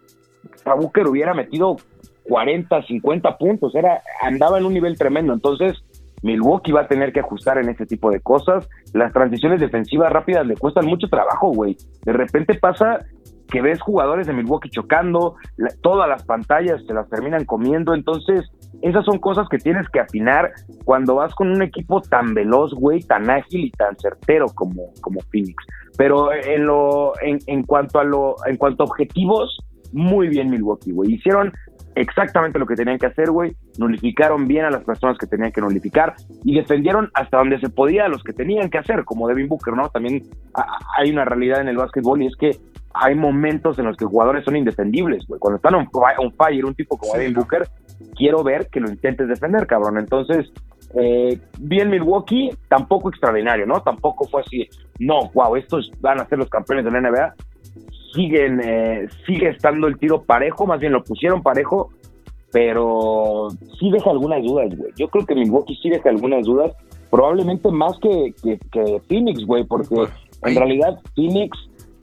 [0.66, 1.78] a Booker hubiera metido
[2.24, 3.74] 40, 50 puntos.
[3.76, 5.32] Era, andaba en un nivel tremendo.
[5.32, 5.82] Entonces,
[6.22, 8.68] Milwaukee va a tener que ajustar en ese tipo de cosas.
[8.94, 11.78] Las transiciones defensivas rápidas le cuestan mucho trabajo, güey.
[12.04, 13.06] De repente pasa
[13.50, 15.36] que ves jugadores de Milwaukee chocando,
[15.82, 18.50] todas las pantallas se las terminan comiendo, entonces
[18.82, 20.52] esas son cosas que tienes que afinar
[20.84, 25.22] cuando vas con un equipo tan veloz, güey, tan ágil y tan certero como, como
[25.32, 25.56] Phoenix.
[25.98, 29.58] Pero en lo, en, en cuanto a lo, en cuanto a objetivos,
[29.94, 31.14] muy bien Milwaukee, güey.
[31.14, 31.54] Hicieron
[31.96, 33.56] exactamente lo que tenían que hacer, güey.
[33.78, 38.06] Nulificaron bien a las personas que tenían que nulificar y defendieron hasta donde se podía
[38.06, 39.90] a los que tenían que hacer, como Devin Booker, ¿no?
[39.90, 40.24] También
[40.98, 42.52] hay una realidad en el básquetbol y es que
[42.96, 45.40] hay momentos en los que jugadores son indefendibles, güey.
[45.40, 47.34] Cuando están on, on fire, un tipo como Sí, Devin.
[47.34, 47.68] Booker,
[48.16, 49.98] quiero ver que lo intentes defender, cabrón.
[49.98, 50.52] Entonces,
[50.98, 53.82] eh, bien Milwaukee, tampoco extraordinario, ¿no?
[53.82, 57.36] Tampoco fue así, no, wow, estos van a ser los campeones de la NBA.
[58.14, 61.90] Siguen, eh, sigue estando el tiro parejo, más bien lo pusieron parejo,
[62.52, 64.92] pero sí deja algunas dudas, güey.
[64.96, 66.72] Yo creo que Milwaukee sí deja algunas dudas,
[67.12, 70.10] probablemente más que, que, que Phoenix, güey, porque Upa,
[70.44, 70.54] ahí.
[70.54, 71.58] en realidad Phoenix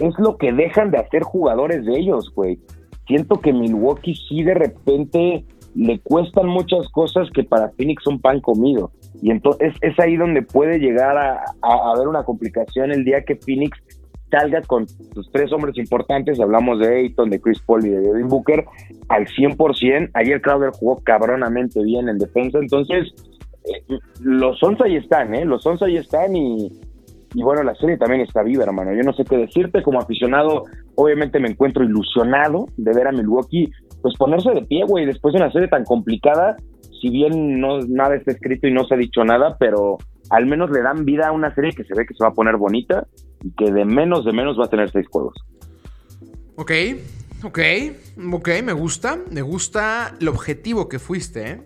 [0.08, 2.58] es lo que dejan de hacer jugadores de ellos, güey.
[3.06, 8.40] Siento que Milwaukee sí de repente le cuestan muchas cosas que para Phoenix son pan
[8.40, 8.90] comido.
[9.20, 11.44] Y entonces es ahí donde puede llegar a,
[11.92, 13.78] haber una complicación el día que Phoenix
[14.30, 18.28] salga con sus tres hombres importantes, hablamos de Ayton, de Chris Paul y de Devin
[18.28, 18.64] Booker,
[19.08, 20.10] al 100%.
[20.14, 23.12] Ayer Crowder jugó cabronamente bien en defensa, entonces
[23.64, 25.44] eh, los Sons ahí están, ¿eh?
[25.44, 26.72] Los Sons ahí están y,
[27.34, 28.92] y bueno, la serie también está viva, hermano.
[28.94, 30.64] Yo no sé qué decirte, como aficionado,
[30.94, 33.70] obviamente me encuentro ilusionado de ver a Milwaukee,
[34.02, 36.56] pues ponerse de pie, güey, después de una serie tan complicada,
[37.00, 39.98] si bien no nada está escrito y no se ha dicho nada, pero
[40.30, 42.34] al menos le dan vida a una serie que se ve que se va a
[42.34, 43.06] poner bonita
[43.42, 45.34] y que de menos de menos va a tener seis juegos.
[46.56, 46.70] Ok,
[47.44, 47.58] ok,
[48.32, 51.62] ok, me gusta, me gusta el objetivo que fuiste, ¿eh?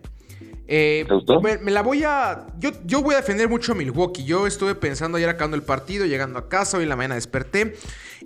[0.68, 1.40] Eh, ¿Te gustó?
[1.40, 2.46] Me, la voy a.
[2.58, 4.24] Yo, yo voy a defender mucho a Milwaukee.
[4.24, 7.74] Yo estuve pensando ayer acabando el partido, llegando a casa, hoy en la mañana desperté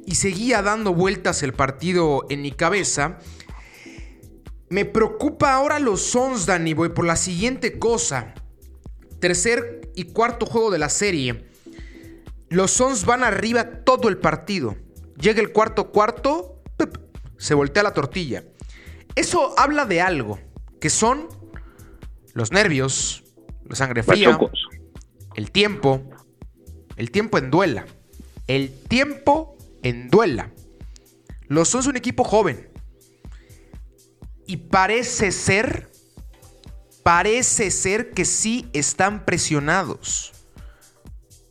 [0.07, 3.18] y seguía dando vueltas el partido en mi cabeza.
[4.68, 8.35] Me preocupa ahora los Sons, Danny Boy, por la siguiente cosa.
[9.18, 11.50] Tercer y cuarto juego de la serie.
[12.48, 14.76] Los Sons van arriba todo el partido.
[15.20, 16.62] Llega el cuarto cuarto,
[17.37, 18.44] se voltea la tortilla.
[19.14, 20.38] Eso habla de algo,
[20.81, 21.29] que son
[22.34, 23.24] los nervios,
[23.68, 24.38] la sangre fría,
[25.34, 26.02] el tiempo,
[26.96, 27.86] el tiempo en duela,
[28.46, 30.50] el tiempo en duela.
[31.48, 32.68] Los Suns un equipo joven
[34.46, 35.90] y parece ser,
[37.02, 40.32] parece ser que sí están presionados.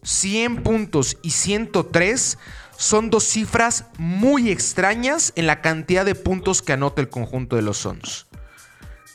[0.04, 2.38] 100 puntos y 103
[2.78, 7.62] son dos cifras muy extrañas en la cantidad de puntos que anota el conjunto de
[7.62, 8.29] los Suns.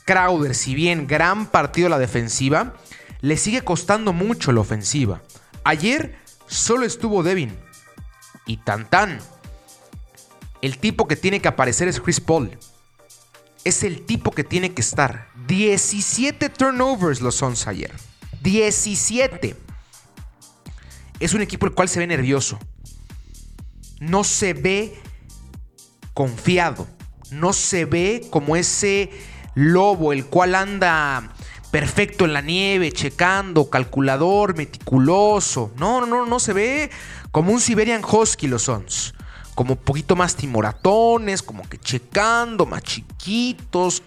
[0.05, 2.75] Crowder, si bien gran partido la defensiva,
[3.21, 5.21] le sigue costando mucho la ofensiva.
[5.63, 6.15] Ayer
[6.47, 7.57] solo estuvo Devin.
[8.45, 9.19] Y tan tan.
[10.61, 12.57] El tipo que tiene que aparecer es Chris Paul.
[13.63, 15.27] Es el tipo que tiene que estar.
[15.47, 17.91] 17 turnovers los Suns ayer.
[18.41, 19.55] 17.
[21.19, 22.59] Es un equipo el cual se ve nervioso.
[23.99, 25.01] No se ve
[26.13, 26.87] confiado.
[27.31, 29.09] No se ve como ese
[29.55, 31.31] lobo, el cual anda
[31.71, 35.71] perfecto en la nieve, checando, calculador, meticuloso.
[35.77, 36.91] No, no, no, no se ve
[37.31, 39.13] como un Siberian Husky los Sons.
[39.55, 44.03] Como un poquito más timoratones, como que checando, más chiquitos.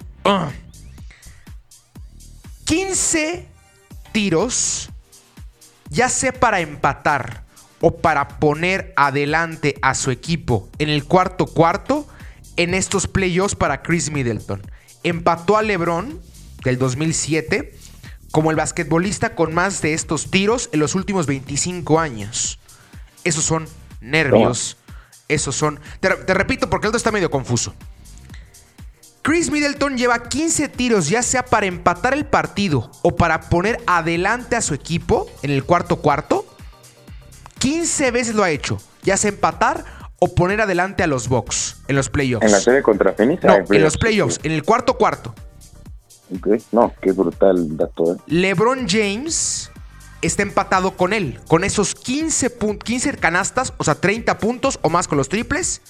[2.64, 4.10] 15 ah.
[4.12, 4.90] tiros,
[5.90, 7.44] ya sea para empatar
[7.80, 12.06] o para poner adelante a su equipo en el cuarto cuarto
[12.56, 14.62] en estos playoffs para Chris Middleton
[15.02, 16.20] empató a LeBron
[16.64, 17.74] del 2007
[18.30, 22.58] como el basquetbolista con más de estos tiros en los últimos 25 años.
[23.24, 23.66] Esos son
[24.00, 24.76] nervios.
[25.28, 25.80] Esos son...
[26.00, 27.74] Te, repito porque el otro está medio confuso.
[29.22, 34.56] Chris Middleton lleva 15 tiros ya sea para empatar el partido o para poner adelante
[34.56, 36.46] a su equipo en el cuarto cuarto.
[37.58, 41.96] 15 veces lo ha hecho, ya sea empatar o poner adelante a los Bucks en
[41.96, 42.44] los playoffs.
[42.44, 43.42] ¿En la serie contra Phoenix?
[43.44, 45.34] No, en, los playoffs, en el cuarto cuarto.
[46.34, 48.14] Ok, no, qué brutal dato.
[48.14, 48.16] ¿eh?
[48.26, 49.70] LeBron James
[50.20, 55.06] está empatado con él, con esos 15, 15 canastas, o sea, 30 puntos o más
[55.06, 55.80] con los triples,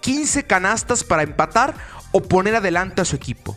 [0.00, 1.74] 15 canastas para empatar
[2.12, 3.56] o poner adelante a su equipo.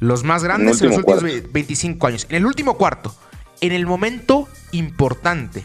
[0.00, 2.26] Los más grandes en, los últimos 25 años.
[2.30, 3.14] En el último cuarto,
[3.60, 5.62] en el momento importante,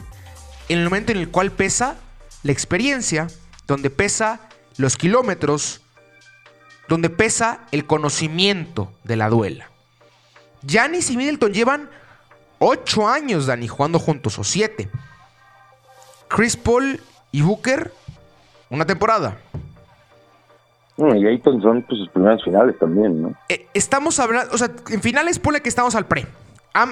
[0.67, 1.95] en el momento en el cual pesa
[2.43, 3.27] la experiencia,
[3.67, 5.81] donde pesa los kilómetros,
[6.87, 9.69] donde pesa el conocimiento de la duela.
[10.67, 11.89] Janis y Middleton llevan
[12.59, 14.89] 8 años, Dani, jugando juntos, o 7.
[16.27, 16.99] Chris Paul
[17.31, 17.91] y Booker,
[18.69, 19.37] una temporada.
[20.97, 23.33] y Ayton son pues, sus primeras finales también, ¿no?
[23.49, 26.25] Eh, estamos hablando, o sea, en finales pone que estamos al pre.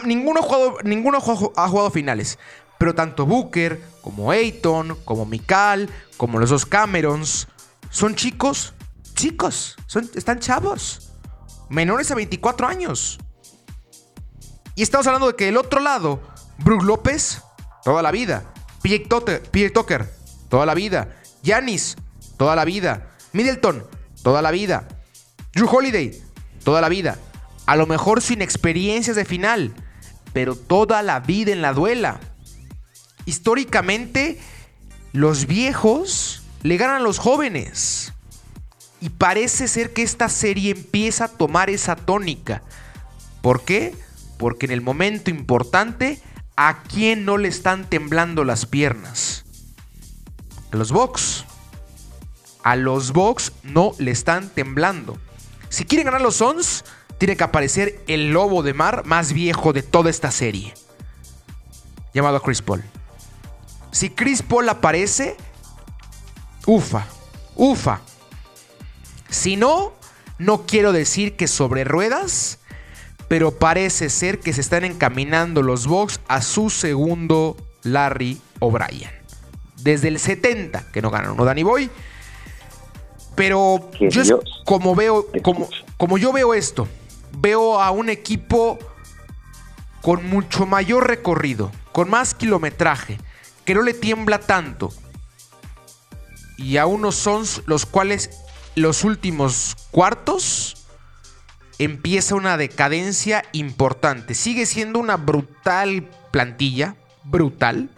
[0.06, 2.38] ninguno, ha jugado, ninguno ha jugado finales.
[2.84, 7.48] Pero tanto Booker, como Ayton, como Mikal, como los dos Camerons,
[7.90, 8.74] son chicos,
[9.14, 11.14] chicos, son, están chavos,
[11.70, 13.20] menores a 24 años.
[14.76, 16.20] Y estamos hablando de que del otro lado,
[16.58, 17.42] Brook López,
[17.86, 18.52] toda la vida.
[18.82, 19.06] Pierre
[19.70, 20.14] Tucker,
[20.50, 21.16] toda la vida.
[21.42, 21.96] Yanis,
[22.36, 23.16] toda la vida.
[23.32, 23.88] Middleton,
[24.24, 24.90] toda la vida.
[25.54, 26.22] Drew Holiday,
[26.66, 27.18] toda la vida.
[27.66, 29.74] A lo mejor sin experiencias de final,
[30.34, 32.20] pero toda la vida en la duela.
[33.26, 34.40] Históricamente,
[35.14, 38.14] los viejos le ganan a los jóvenes.
[39.00, 42.64] Y parece ser que esta serie empieza a tomar esa tónica.
[43.42, 43.96] ¿Por qué?
[44.38, 46.22] Porque en el momento importante,
[46.56, 49.44] ¿a quién no le están temblando las piernas?
[50.72, 51.46] A los Bucks.
[52.64, 55.18] a los Bucks no le están temblando.
[55.68, 56.86] Si quieren ganar los Suns,
[57.18, 60.74] tiene que aparecer el lobo de mar más viejo de toda esta serie.
[62.14, 62.84] Llamado Chris Paul.
[63.94, 65.38] Si Chris Paul aparece,
[66.66, 67.06] ufa,
[67.56, 68.02] ufa.
[69.30, 69.94] Si no,
[70.40, 72.58] no quiero decir que sobre ruedas,
[73.28, 79.12] pero parece ser que se están encaminando los Bucks a su segundo Larry O'Brien.
[79.84, 81.90] Desde el 70 que no ganan uno Danny Boy.
[83.36, 86.88] Pero yo como veo, como, como yo veo esto,
[87.38, 88.80] veo a un equipo
[90.02, 93.20] con mucho mayor recorrido, con más kilometraje,
[93.66, 94.92] que no le tiembla tanto.
[96.58, 98.30] Y a unos son los cuales
[98.76, 100.86] los últimos cuartos
[101.80, 104.36] empieza una decadencia importante.
[104.36, 107.90] Sigue siendo una brutal plantilla, brutal.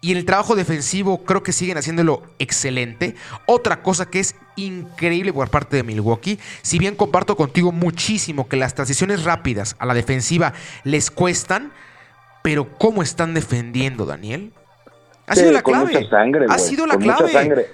[0.00, 3.14] Y en el trabajo defensivo creo que siguen haciéndolo excelente.
[3.46, 8.56] Otra cosa que es increíble por parte de Milwaukee, si bien comparto contigo muchísimo que
[8.56, 11.72] las transiciones rápidas a la defensiva les cuestan,
[12.42, 14.52] pero ¿cómo están defendiendo, Daniel?
[15.26, 16.08] Ha sido la clave.
[16.48, 17.66] ha sido la clave.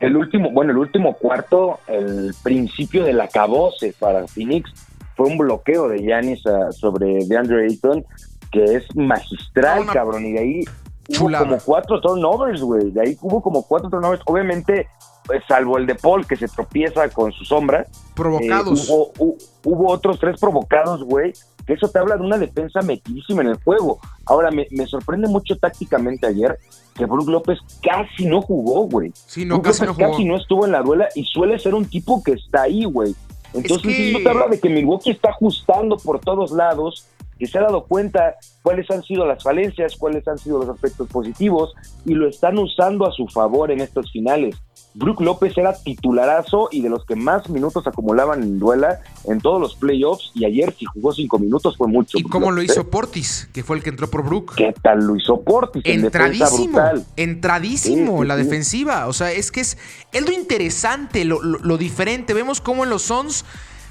[0.00, 4.72] El último, bueno, el último cuarto, el principio del acabose para Phoenix
[5.16, 8.04] fue un bloqueo de Giannis ah, sobre DeAndre Ayton
[8.50, 10.64] que es magistral, cabrón, y de ahí
[11.08, 14.88] hubo como cuatro turnovers, güey, de ahí hubo como cuatro turnovers, obviamente
[15.24, 17.86] pues, salvo el de Paul que se tropieza con su sombra.
[18.14, 18.88] Provocados.
[18.88, 21.32] Eh, hubo, hubo, otros tres provocados, güey,
[21.66, 24.00] que eso te habla de una defensa metidísima en el juego.
[24.26, 26.58] Ahora, me, sorprende mucho tácticamente ayer
[26.94, 29.12] que Brook López casi no jugó, güey.
[29.14, 32.22] Sí, no, casi, no casi no estuvo en la duela y suele ser un tipo
[32.22, 33.14] que está ahí, güey.
[33.54, 37.06] Entonces, eso te habla de que Milwaukee está ajustando por todos lados,
[37.38, 41.08] que se ha dado cuenta cuáles han sido las falencias, cuáles han sido los aspectos
[41.08, 44.56] positivos y lo están usando a su favor en estos finales.
[44.94, 49.60] Brook López era titularazo y de los que más minutos acumulaban en duela en todos
[49.60, 50.30] los playoffs.
[50.34, 52.18] Y ayer, si jugó cinco minutos, fue mucho.
[52.18, 54.54] ¿Y cómo lo hizo Portis, que fue el que entró por Brook?
[54.54, 55.82] ¿Qué tal lo hizo Portis?
[55.86, 56.80] Entradísimo,
[57.16, 59.06] entradísimo la defensiva.
[59.06, 59.78] O sea, es que es,
[60.12, 62.34] es lo interesante, lo, lo, diferente.
[62.34, 63.44] Vemos cómo en los Sons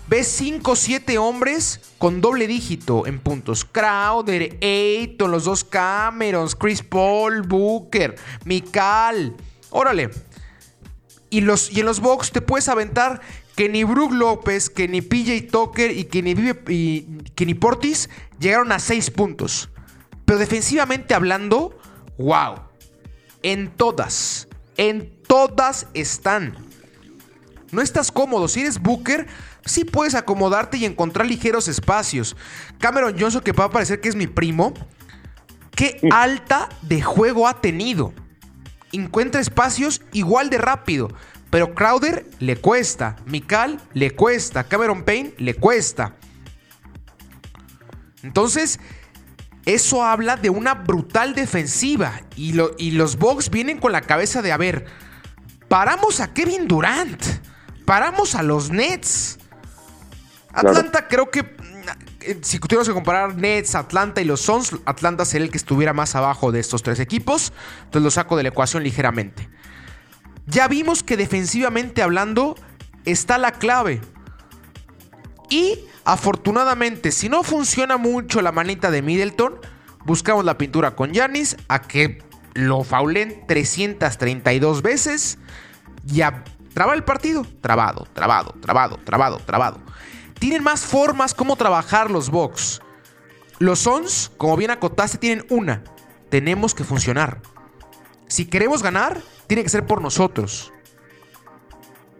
[0.07, 3.65] ves 5 o 7 hombres con doble dígito en puntos.
[3.65, 9.35] Crowder, Ayton, los dos Camerons, Chris Paul, Booker, Mikal.
[9.71, 10.09] Órale.
[11.31, 13.21] Y, los, y en los box te puedes aventar
[13.55, 16.35] que ni Brook López, que ni PJ Tucker y que ni,
[16.67, 19.69] y, que ni Portis llegaron a 6 puntos.
[20.25, 21.79] Pero defensivamente hablando,
[22.17, 22.55] wow.
[23.43, 26.57] En todas, en todas están.
[27.71, 28.49] No estás cómodo.
[28.49, 29.25] Si eres Booker,
[29.65, 32.35] sí puedes acomodarte y encontrar ligeros espacios.
[32.77, 34.73] Cameron Johnson, que va a parecer que es mi primo,
[35.71, 38.13] qué alta de juego ha tenido
[38.91, 41.09] encuentra espacios igual de rápido.
[41.49, 46.15] Pero Crowder le cuesta, Mikal le cuesta, Cameron Payne le cuesta.
[48.23, 48.79] Entonces,
[49.65, 52.21] eso habla de una brutal defensiva.
[52.35, 54.85] Y, y los Bucks vienen con la cabeza de, a ver,
[55.67, 57.21] paramos a Kevin Durant,
[57.85, 59.37] paramos a los Nets.
[60.53, 61.43] Atlanta creo que
[62.41, 66.15] si tuviéramos que comparar Nets, Atlanta y los Suns, Atlanta sería el que estuviera más
[66.15, 67.53] abajo de estos tres equipos.
[67.85, 69.49] Entonces lo saco de la ecuación ligeramente.
[70.45, 72.55] Ya vimos que defensivamente hablando
[73.05, 74.01] está la clave.
[75.49, 79.59] Y afortunadamente, si no funciona mucho la manita de Middleton,
[80.05, 85.37] buscamos la pintura con Yanis a que lo faulen 332 veces.
[86.05, 86.43] Ya
[86.73, 87.45] traba el partido.
[87.61, 89.79] Trabado, trabado, trabado, trabado, trabado
[90.41, 92.81] tienen más formas como trabajar los box.
[93.59, 95.83] Los Sons, como bien acotaste, tienen una.
[96.31, 97.43] Tenemos que funcionar.
[98.27, 100.73] Si queremos ganar, tiene que ser por nosotros.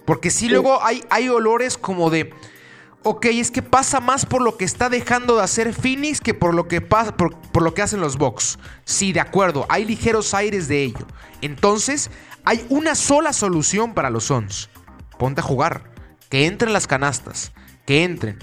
[0.05, 2.31] Porque si luego hay, hay olores como de.
[3.01, 6.53] Ok, es que pasa más por lo que está dejando de hacer Phoenix que por
[6.53, 8.59] lo que, pasa, por, lo que hacen los Bucks.
[8.85, 11.07] Sí, de acuerdo, hay ligeros aires de ello.
[11.41, 12.11] Entonces,
[12.43, 14.69] hay una sola solución para los Sons.
[15.17, 15.89] Ponte a jugar.
[16.29, 17.51] Que entren las canastas
[17.91, 18.37] entren.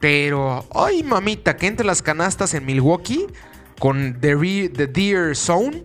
[0.00, 3.26] Pero, ay mamita, que entren las canastas en Milwaukee
[3.78, 5.84] con The, Deer Zone,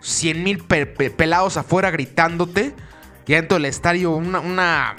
[0.00, 2.74] 100 mil pelados afuera gritándote.
[3.26, 4.96] Ya dentro del estadio, una, una,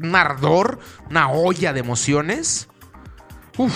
[0.00, 0.78] un ardor,
[1.10, 2.68] una olla de emociones.
[3.56, 3.74] Uf,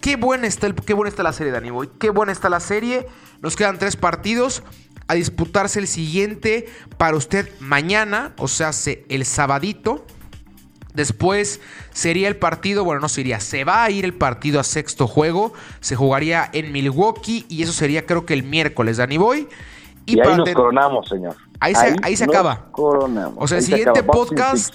[0.00, 1.90] qué buena está, el, qué buena está la serie, Danny Boy.
[2.00, 3.06] Qué buena está la serie.
[3.42, 4.64] Nos quedan tres partidos
[5.06, 8.70] a disputarse el siguiente para usted mañana, o sea,
[9.08, 10.04] el sabadito.
[10.94, 11.60] Después
[11.92, 15.52] sería el partido, bueno, no sería, se va a ir el partido a sexto juego,
[15.80, 19.48] se jugaría en Milwaukee y eso sería creo que el miércoles, Danny Boy.
[20.06, 21.34] Y, ahí nos coronamos, señor.
[21.58, 22.66] Ahí se, ahí se acaba.
[22.70, 23.36] Coronamos.
[23.38, 24.74] O sea, el siguiente podcast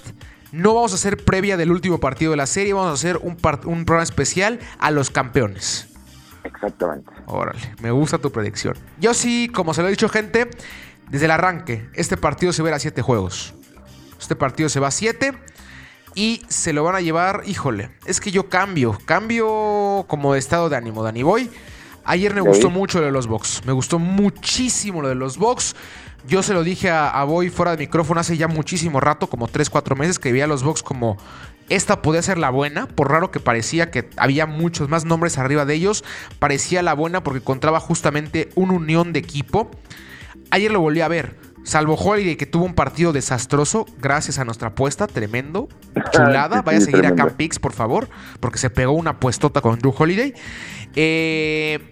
[0.51, 3.37] no vamos a hacer previa del último partido de la serie, vamos a hacer un,
[3.65, 5.87] un programa especial a los campeones.
[6.43, 7.11] Exactamente.
[7.27, 8.75] Órale, me gusta tu predicción.
[8.99, 10.49] Yo sí, como se lo he dicho, gente,
[11.09, 13.53] desde el arranque, este partido se va a siete juegos.
[14.19, 15.33] Este partido se va a siete
[16.19, 20.67] y se lo van a llevar, híjole, es que yo cambio, cambio como de estado
[20.67, 21.49] de ánimo, Dani Boy.
[22.03, 25.77] Ayer me gustó mucho lo de los box, me gustó muchísimo lo de los box.
[26.27, 29.69] Yo se lo dije a, Boy fuera de micrófono hace ya muchísimo rato, como 3,
[29.69, 31.15] 4 meses, que veía los box como
[31.69, 35.63] esta podía ser la buena, por raro que parecía que había muchos más nombres arriba
[35.63, 36.03] de ellos,
[36.37, 39.71] parecía la buena porque encontraba justamente una unión de equipo.
[40.51, 41.37] Ayer lo volví a ver.
[41.69, 45.67] Salvo Holiday, que tuvo un partido desastroso, gracias a nuestra apuesta, tremendo.
[46.11, 46.61] Chulada.
[46.65, 48.09] Vaya a seguir a Campix, por favor,
[48.39, 50.33] porque se pegó una puestota con Drew Holiday.
[50.95, 51.87] Eh,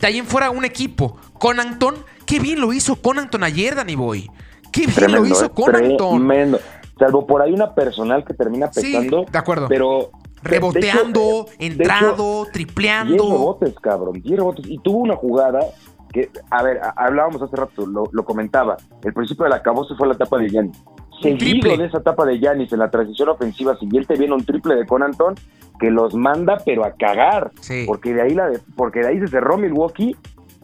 [0.00, 1.18] de ahí en fuera, un equipo.
[1.34, 4.30] Con Anton, qué bien lo hizo con Anton ayer, Danny Boy.
[4.72, 6.58] Qué bien lo hizo con Anton.
[6.98, 9.26] Salvo por ahí una personal que termina pesando.
[9.30, 9.68] de acuerdo.
[9.68, 10.10] Pero
[10.42, 13.12] reboteando, entrado, tripleando.
[13.12, 14.66] 10 rebotes, cabrón, 10 rebotes.
[14.66, 15.60] Y tuvo una jugada
[16.12, 19.54] que, a ver, hablábamos hace rato, lo, comentaba, el principio del
[19.88, 20.82] se fue la etapa de Giannis.
[21.22, 24.86] Seguido de esa etapa de Giannis en la transición ofensiva siguiente viene un triple de
[24.86, 25.34] Conanton
[25.78, 27.50] que los manda pero a cagar,
[27.86, 30.16] porque de ahí la porque de ahí se cerró Milwaukee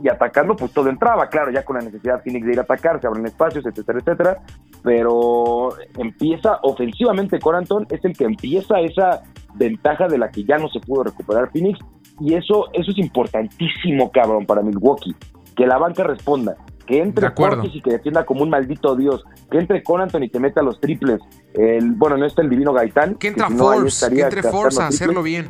[0.02, 3.00] y atacando pues todo entraba, claro, ya con la necesidad Phoenix de ir a atacar,
[3.00, 4.42] se abren espacios, etcétera, etcétera,
[4.82, 9.22] pero empieza ofensivamente Conanton es el que empieza esa
[9.54, 11.78] ventaja de la que ya no se pudo recuperar Phoenix
[12.20, 15.14] y eso eso es importantísimo, cabrón, para Milwaukee
[15.56, 19.58] que la banca responda, que entre Cortes y que defienda como un maldito dios, que
[19.58, 21.20] entre con Anthony y te meta los triples.
[21.54, 23.16] El, bueno, no está el divino Gaitán.
[23.16, 25.48] Que entra Force, que entre Force a hacerlo bien.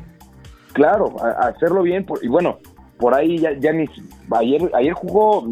[0.72, 2.06] Claro, a, hacerlo bien.
[2.22, 2.58] y bueno,
[2.98, 5.46] por ahí ya, ayer, ayer jugó,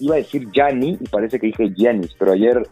[0.00, 2.62] iba a decir Gianni, y parece que dije Giannis, pero ayer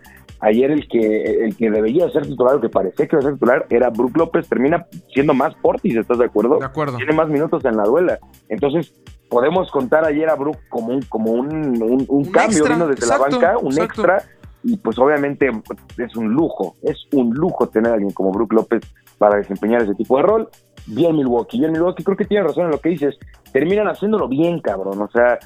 [0.40, 3.34] ayer el que el que debería ser titular, o que parecía que iba a ser
[3.34, 6.58] titular, era Brook López, termina siendo más Portis, ¿estás de acuerdo?
[6.58, 6.96] De acuerdo.
[6.96, 8.18] Tiene más minutos en la duela.
[8.48, 8.92] Entonces,
[9.32, 13.56] podemos contar ayer a Brook como un, como un, un, cambio, vino desde la banca,
[13.56, 14.22] un extra,
[14.62, 15.50] y pues obviamente
[15.96, 18.82] es un lujo, es un lujo tener a alguien como Brook López
[19.16, 20.50] para desempeñar ese tipo de rol.
[20.86, 23.16] Bien Milwaukee, bien Milwaukee, creo que tiene razón en lo que dices,
[23.54, 25.38] terminan haciéndolo bien, cabrón, o sea,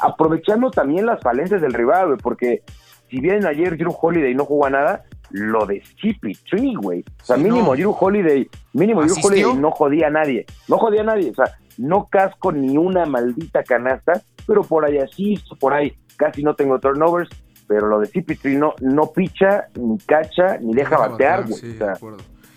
[0.00, 2.62] aprovechando también las falencias del rival, porque
[3.10, 7.04] si bien ayer Drew Holiday no jugó a nada, lo de CP3, güey.
[7.22, 10.46] O sea, mínimo Drew Holiday, mínimo Drew Holiday no jodía a nadie.
[10.68, 11.30] No jodía a nadie.
[11.30, 16.42] O sea, no casco ni una maldita canasta, pero por ahí así, por ahí casi
[16.42, 17.30] no tengo turnovers,
[17.66, 21.44] pero lo de CP3 no, no picha, ni cacha, ni deja batear,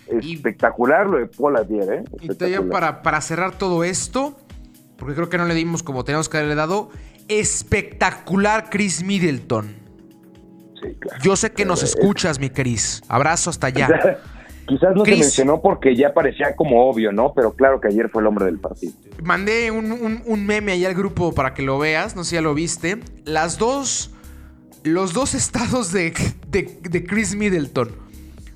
[0.08, 2.04] espectacular lo de Paul ¿eh?
[2.22, 4.38] Y para, para cerrar todo esto,
[4.98, 6.90] porque creo que no le dimos como teníamos que haberle dado,
[7.28, 9.76] espectacular Chris Middleton.
[10.82, 11.22] Sí, claro.
[11.24, 13.02] Yo sé que nos escuchas, mi Chris.
[13.08, 14.20] Abrazo hasta allá.
[14.68, 17.34] Quizás no se mencionó porque ya parecía como obvio, ¿no?
[17.36, 18.94] Pero claro que ayer fue el hombre del partido.
[19.24, 22.54] Mandé un, meme ahí al grupo para que lo veas, no sé si ya lo
[22.54, 23.00] viste.
[23.26, 24.12] Las dos.
[24.84, 26.14] Los dos estados de,
[26.50, 27.90] de, Chris Middleton.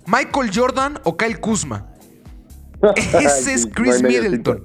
[0.06, 1.88] Michael Jordan o Kyle Kuzma.
[2.96, 4.64] Ese es Chris Middleton.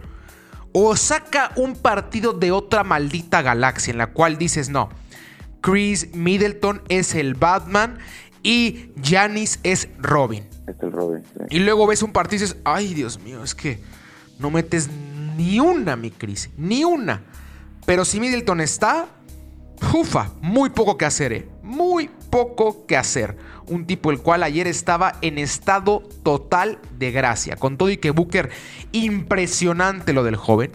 [0.72, 4.90] O saca un partido de otra maldita galaxia en la cual dices, no,
[5.62, 7.99] Chris Middleton es el Batman
[8.42, 10.53] y Janis es Robin.
[11.50, 13.80] Y luego ves un partido y dices, ay Dios mío, es que
[14.38, 14.88] no metes
[15.36, 17.22] ni una, mi Cris, ni una.
[17.86, 19.08] Pero si Middleton está,
[19.92, 21.48] ufa, muy poco que hacer, ¿eh?
[21.62, 23.36] Muy poco que hacer.
[23.66, 27.56] Un tipo el cual ayer estaba en estado total de gracia.
[27.56, 28.50] Con todo y que Booker,
[28.92, 30.70] impresionante lo del joven.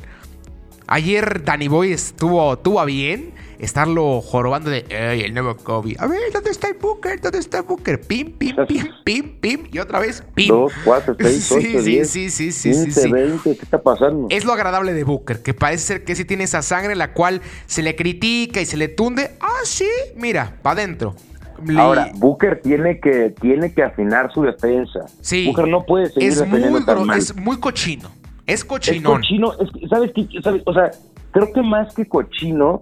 [0.87, 5.95] Ayer Danny Boy estuvo, estuvo bien estarlo jorobando de el nuevo Kobe.
[5.99, 7.19] A ver, ¿dónde está el Booker?
[7.21, 7.99] ¿Dónde está el Booker?
[8.01, 9.67] Pim, pim, pim, pim, pim.
[9.71, 10.47] Y otra vez, pim.
[10.47, 14.27] Dos, cuatro, seis, sí, ocho, sí, sí, sí, sí, 15, sí, 20, ¿qué está pasando?
[14.29, 17.41] Es lo agradable de Booker, que parece ser que sí tiene esa sangre la cual
[17.65, 19.31] se le critica y se le tunde.
[19.41, 21.15] Ah, sí, mira, para adentro.
[21.77, 25.05] Ahora, Booker tiene que, tiene que afinar su defensa.
[25.21, 25.47] Sí.
[25.47, 27.17] Booker no puede seguir es muy, tan mal.
[27.17, 28.09] Es muy cochino.
[28.45, 29.21] Es cochinón.
[29.21, 29.53] Es cochino.
[29.89, 30.27] ¿Sabes qué?
[30.41, 30.63] ¿Sabes?
[30.65, 30.91] O sea,
[31.31, 32.81] creo que más que cochino,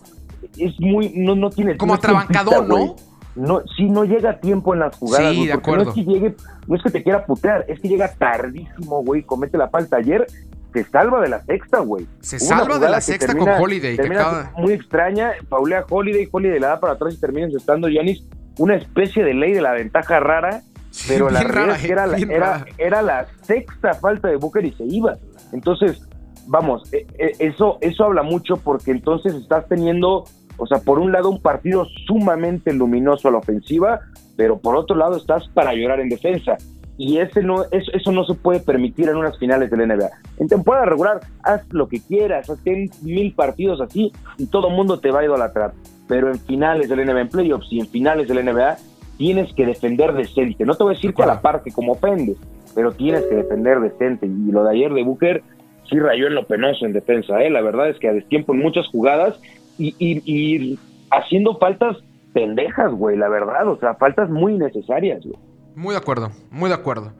[0.59, 1.77] es muy, no, no tiene...
[1.77, 2.95] Como atrabancador, ¿no?
[3.37, 5.33] No, sí, no llega a tiempo en las jugadas.
[5.33, 5.85] Sí, de acuerdo.
[5.85, 6.35] No es, que llegue,
[6.67, 9.97] no es que te quiera putear, es que llega tardísimo, güey, comete la falta.
[9.97, 10.25] Ayer
[10.73, 12.07] se salva de la sexta, güey.
[12.19, 13.95] Se salva de la sexta con Holiday.
[13.95, 18.23] Termina Muy extraña, paulea Holiday, Holiday la da para atrás y termina estando Yanis.
[18.57, 20.61] Una especie de ley de la ventaja rara,
[21.07, 25.15] pero la realidad era, era, era, la sexta falta de Booker y se iba.
[25.51, 26.01] Entonces,
[26.47, 30.25] vamos, e, e, eso, eso habla mucho porque entonces estás teniendo
[30.57, 34.01] O sea, por un lado un partido sumamente luminoso a la ofensiva,
[34.35, 36.57] pero por otro lado estás para llorar en defensa.
[36.97, 40.09] Y ese no, eso, eso no se puede permitir en unas finales de la NBA.
[40.39, 42.59] En temporada regular, haz lo que quieras, haz
[43.03, 45.73] mil partidos así y todo el mundo te va a idolatrar.
[46.07, 48.77] Pero en finales del NBA, en playoffs y en finales del NBA,
[49.17, 50.65] tienes que defender decente.
[50.65, 52.37] No te voy a decir que a la parte como ofendes,
[52.73, 54.25] pero tienes que defender decente.
[54.25, 55.43] Y lo de ayer de Booker
[55.89, 57.41] sí rayó en lo penoso en defensa.
[57.43, 57.49] ¿eh?
[57.49, 59.39] La verdad es que a destiempo en muchas jugadas
[59.77, 60.79] y, y, y
[61.11, 61.97] haciendo faltas
[62.33, 63.67] pendejas, güey, la verdad.
[63.67, 65.37] O sea, faltas muy necesarias, güey.
[65.75, 67.13] Muy de acuerdo, muy de acuerdo.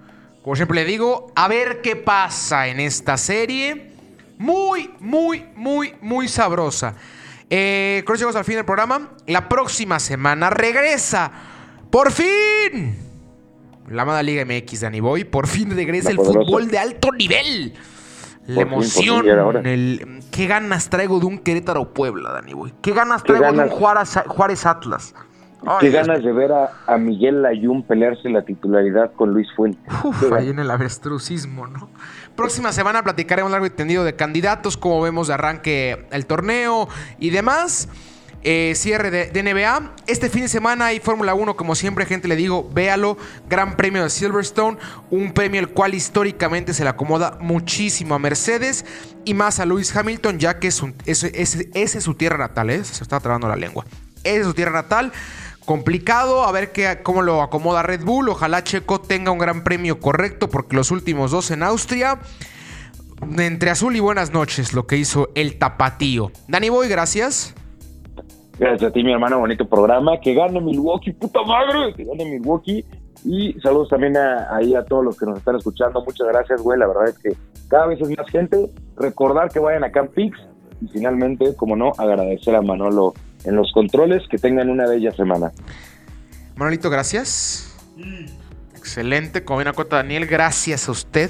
[0.44, 3.92] Como siempre le digo, a ver qué pasa en esta serie.
[4.38, 6.96] Muy, muy, muy, muy sabrosa.
[7.50, 9.10] Eh, creo que llegamos al fin del programa.
[9.26, 11.32] La próxima semana regresa.
[11.90, 12.96] ¡Por fin!
[13.90, 15.24] La amada Liga MX, Dani Boy.
[15.24, 17.74] Por fin regresa el fútbol de alto nivel.
[18.48, 19.28] La emoción.
[19.66, 22.74] el, ¿Qué ganas traigo de un Querétaro Puebla, Dani Boy?
[22.82, 25.14] ¿Qué ganas traigo de un Juárez, Juárez Atlas?
[25.80, 29.80] Qué ganas de ver a, Miguel Layún pelearse la titularidad con Luis Fuente.
[30.04, 31.90] Uf, ahí en el avestrucismo, ¿no?
[32.36, 36.88] Próxima semana platicaremos largo y tendido de candidatos, cómo vemos de arranque el torneo
[37.20, 37.90] y demás.
[38.50, 39.92] Eh, cierre de, NBA.
[40.08, 43.18] Este fin de semana hay Fórmula 1, como siempre, gente, le digo, véalo.
[43.50, 44.78] Gran premio de Silverstone,
[45.10, 48.86] un premio el cual históricamente se le acomoda muchísimo a Mercedes
[49.26, 52.82] y más a Lewis Hamilton, ya que es, es, su tierra natal, ¿eh?
[52.86, 53.86] se está trabando la lengua.
[54.24, 55.12] Es su tierra natal
[55.66, 56.46] complicado.
[56.46, 58.30] A ver qué, cómo lo acomoda Red Bull.
[58.30, 62.22] Ojalá Checo tenga un gran premio correcto porque los últimos dos en Austria.
[63.38, 66.32] Entre azul y buenas noches, lo que hizo el tapatío.
[66.48, 67.54] Dani Boy, gracias.
[68.60, 69.40] Gracias a ti, mi hermano.
[69.40, 70.20] Bonito programa.
[70.20, 71.94] Que gane Milwaukee, puta madre.
[71.96, 72.84] Que gane Milwaukee.
[73.24, 76.04] Y saludos también a, ahí a todos los que nos están escuchando.
[76.04, 76.80] Muchas gracias, güey.
[76.80, 77.36] La verdad es que
[77.68, 78.70] cada vez es más gente.
[78.96, 80.38] Recordar que vayan a Camp Pix.
[80.82, 83.14] Y finalmente, como no, agradecer a Manolo
[83.46, 84.24] en los controles.
[84.30, 85.52] Que tengan una bella semana.
[86.56, 87.76] Manolito, gracias.
[88.76, 89.44] Excelente.
[89.44, 91.30] Como bien acota Daniel, gracias a usted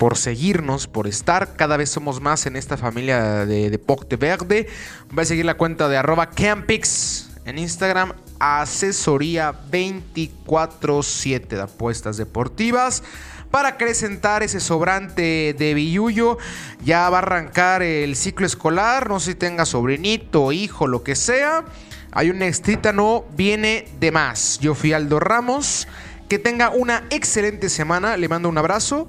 [0.00, 1.56] por seguirnos, por estar.
[1.56, 4.66] Cada vez somos más en esta familia de, de Verde.
[5.10, 8.14] Voy a seguir la cuenta de arroba Campix en Instagram.
[8.38, 13.02] Asesoría 24-7 de apuestas deportivas
[13.50, 16.38] para acrecentar ese sobrante de billuyo.
[16.82, 21.14] Ya va a arrancar el ciclo escolar, no sé si tenga sobrinito, hijo, lo que
[21.14, 21.66] sea.
[22.12, 22.94] Hay un extrita,
[23.36, 24.60] viene de más.
[24.60, 25.86] Yo fui Aldo Ramos.
[26.30, 28.16] Que tenga una excelente semana.
[28.16, 29.08] Le mando un abrazo.